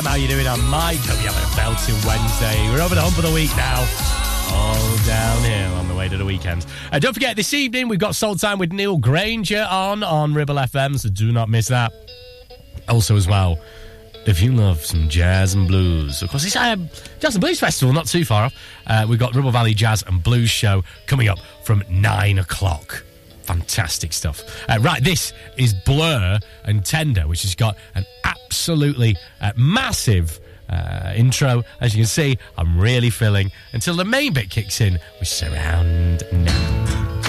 FM. 0.00 0.06
How 0.06 0.14
you 0.16 0.28
doing 0.28 0.46
on 0.46 0.60
my 0.66 0.94
Hope 0.94 1.20
you 1.22 1.28
having 1.28 1.52
a 1.52 1.56
belting 1.56 1.94
Wednesday. 2.06 2.70
We're 2.70 2.82
over 2.82 2.94
the 2.94 3.00
hump 3.00 3.16
of 3.18 3.24
the 3.24 3.32
week 3.32 3.50
now. 3.56 3.80
All 4.52 4.96
downhill 5.06 5.74
on 5.74 5.88
the 5.88 5.94
way 5.94 6.08
to 6.08 6.16
the 6.16 6.24
weekend. 6.24 6.66
Uh, 6.92 6.98
don't 6.98 7.14
forget, 7.14 7.36
this 7.36 7.54
evening 7.54 7.88
we've 7.88 7.98
got 7.98 8.14
Soul 8.14 8.34
Time 8.34 8.58
with 8.58 8.72
Neil 8.72 8.98
Granger 8.98 9.66
on 9.70 10.02
on 10.02 10.34
Ribble 10.34 10.56
FM, 10.56 10.98
so 10.98 11.08
do 11.08 11.32
not 11.32 11.48
miss 11.48 11.68
that. 11.68 11.92
Also, 12.88 13.16
as 13.16 13.28
well, 13.28 13.58
if 14.26 14.42
you 14.42 14.52
love 14.52 14.84
some 14.84 15.08
jazz 15.08 15.54
and 15.54 15.68
blues, 15.68 16.22
of 16.22 16.30
course, 16.30 16.44
it's 16.44 16.56
a 16.56 16.76
Jazz 17.20 17.34
and 17.34 17.40
Blues 17.40 17.60
Festival, 17.60 17.92
not 17.92 18.06
too 18.06 18.24
far 18.24 18.44
off. 18.44 18.54
Uh, 18.86 19.06
we've 19.08 19.18
got 19.18 19.34
Ribble 19.34 19.52
Valley 19.52 19.74
Jazz 19.74 20.02
and 20.06 20.22
Blues 20.22 20.50
Show 20.50 20.82
coming 21.06 21.28
up 21.28 21.38
from 21.62 21.84
9 21.88 22.38
o'clock. 22.38 23.04
Fantastic 23.50 24.12
stuff. 24.12 24.44
Uh, 24.68 24.78
right, 24.80 25.02
this 25.02 25.32
is 25.56 25.74
Blur 25.74 26.38
and 26.62 26.84
Tender, 26.84 27.26
which 27.26 27.42
has 27.42 27.56
got 27.56 27.76
an 27.96 28.06
absolutely 28.22 29.16
uh, 29.40 29.50
massive 29.56 30.38
uh, 30.68 31.12
intro. 31.16 31.64
As 31.80 31.92
you 31.92 32.02
can 32.02 32.06
see, 32.06 32.38
I'm 32.56 32.78
really 32.78 33.10
filling 33.10 33.50
until 33.72 33.96
the 33.96 34.04
main 34.04 34.34
bit 34.34 34.50
kicks 34.50 34.80
in 34.80 35.00
with 35.18 35.26
Surround 35.26 36.22
Now. 36.32 37.19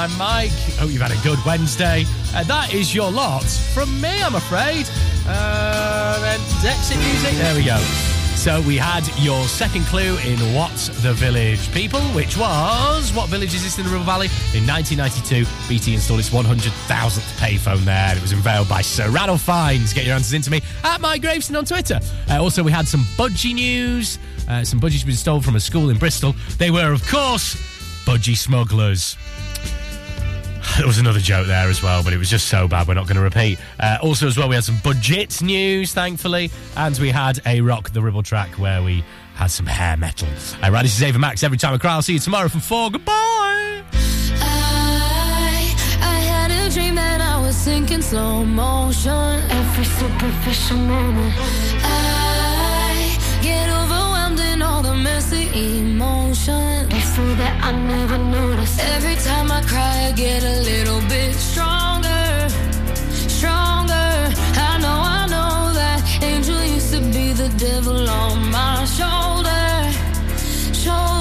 I'm 0.00 0.16
Mike. 0.16 0.50
Hope 0.78 0.88
you've 0.88 1.02
had 1.02 1.12
a 1.12 1.22
good 1.22 1.38
Wednesday. 1.44 2.06
Uh, 2.34 2.42
that 2.44 2.72
is 2.72 2.94
your 2.94 3.10
lot 3.10 3.44
from 3.44 4.00
me, 4.00 4.22
I'm 4.22 4.34
afraid. 4.34 4.88
Uh, 5.28 6.18
then 6.22 6.40
exit 6.64 6.96
music. 6.96 7.32
There 7.34 7.54
we 7.54 7.62
go. 7.62 7.76
So 8.34 8.62
we 8.62 8.78
had 8.78 9.06
your 9.18 9.44
second 9.44 9.84
clue 9.92 10.16
in 10.24 10.38
What's 10.54 10.88
the 11.02 11.12
Village 11.12 11.70
People, 11.74 12.00
which 12.16 12.38
was 12.38 13.12
what 13.12 13.28
village 13.28 13.54
is 13.54 13.62
this 13.62 13.76
in 13.76 13.84
the 13.84 13.90
Ribble 13.90 14.06
Valley? 14.06 14.28
In 14.54 14.66
1992, 14.66 15.44
BT 15.68 15.92
installed 15.92 16.20
its 16.20 16.30
100,000th 16.30 17.20
payphone 17.36 17.84
there. 17.84 18.16
It 18.16 18.22
was 18.22 18.32
unveiled 18.32 18.70
by 18.70 18.80
Sir 18.80 19.10
Ranulph 19.10 19.42
Fiennes. 19.42 19.92
Get 19.92 20.06
your 20.06 20.14
answers 20.14 20.32
into 20.32 20.50
me 20.50 20.62
at 20.82 21.02
Mike 21.02 21.20
Graveston 21.20 21.58
on 21.58 21.66
Twitter. 21.66 22.00
Uh, 22.30 22.42
also, 22.42 22.62
we 22.62 22.72
had 22.72 22.88
some 22.88 23.02
budgie 23.18 23.52
news. 23.52 24.18
Uh, 24.48 24.64
some 24.64 24.80
budgies 24.80 25.04
were 25.04 25.12
stolen 25.12 25.42
from 25.42 25.56
a 25.56 25.60
school 25.60 25.90
in 25.90 25.98
Bristol. 25.98 26.34
They 26.56 26.70
were, 26.70 26.90
of 26.90 27.06
course, 27.06 27.56
budgie 28.06 28.38
smugglers. 28.38 29.18
There 30.76 30.86
was 30.86 30.98
another 30.98 31.18
joke 31.20 31.46
there 31.46 31.68
as 31.68 31.82
well, 31.82 32.02
but 32.02 32.12
it 32.12 32.16
was 32.16 32.30
just 32.30 32.48
so 32.48 32.66
bad 32.66 32.88
we're 32.88 32.94
not 32.94 33.06
going 33.06 33.16
to 33.16 33.22
repeat. 33.22 33.58
Uh, 33.78 33.98
also, 34.02 34.26
as 34.26 34.36
well, 34.38 34.48
we 34.48 34.54
had 34.54 34.64
some 34.64 34.78
budget 34.82 35.42
news, 35.42 35.92
thankfully, 35.92 36.50
and 36.76 36.98
we 36.98 37.10
had 37.10 37.38
a 37.44 37.60
Rock 37.60 37.90
the 37.90 38.00
Ribble 38.00 38.22
track 38.22 38.50
where 38.58 38.82
we 38.82 39.04
had 39.34 39.48
some 39.48 39.66
hair 39.66 39.96
metal. 39.96 40.28
Uh, 40.62 40.70
right, 40.70 40.82
this 40.82 40.96
is 40.96 41.02
Ava 41.02 41.18
Max. 41.18 41.42
Every 41.42 41.58
time 41.58 41.74
I 41.74 41.78
cry, 41.78 41.92
I'll 41.92 42.02
see 42.02 42.14
you 42.14 42.18
tomorrow 42.18 42.48
from 42.48 42.60
four. 42.60 42.90
Goodbye. 42.90 43.82
I, 44.42 45.74
I 46.00 46.18
had 46.20 46.50
a 46.50 46.72
dream 46.72 46.94
that 46.94 47.20
I 47.20 47.40
was 47.40 47.56
sinking 47.56 48.02
slow 48.02 48.44
motion. 48.44 49.10
Every 49.50 49.84
superficial 49.84 50.78
moment. 50.78 51.34
I 51.82 53.18
get 53.42 53.68
overwhelmed 53.68 54.40
in 54.40 54.62
all 54.62 54.82
the 54.82 54.94
messy. 54.94 55.20
So 57.16 57.24
that 57.34 57.64
I 57.64 57.72
never 57.72 58.18
notice. 58.18 58.78
Every 58.94 59.16
time 59.16 59.50
I 59.50 59.60
cry, 59.62 60.06
I 60.08 60.12
get 60.12 60.44
a 60.44 60.60
little 60.70 61.00
bit 61.08 61.34
stronger. 61.34 62.48
Stronger. 63.28 64.10
I 64.70 64.78
know, 64.82 64.98
I 65.18 65.26
know 65.26 65.72
that 65.74 66.22
angel 66.22 66.62
used 66.62 66.92
to 66.94 67.00
be 67.00 67.32
the 67.32 67.48
devil 67.58 68.08
on 68.08 68.50
my 68.52 68.84
shoulder. 68.84 69.92
Shoulder. 70.72 71.19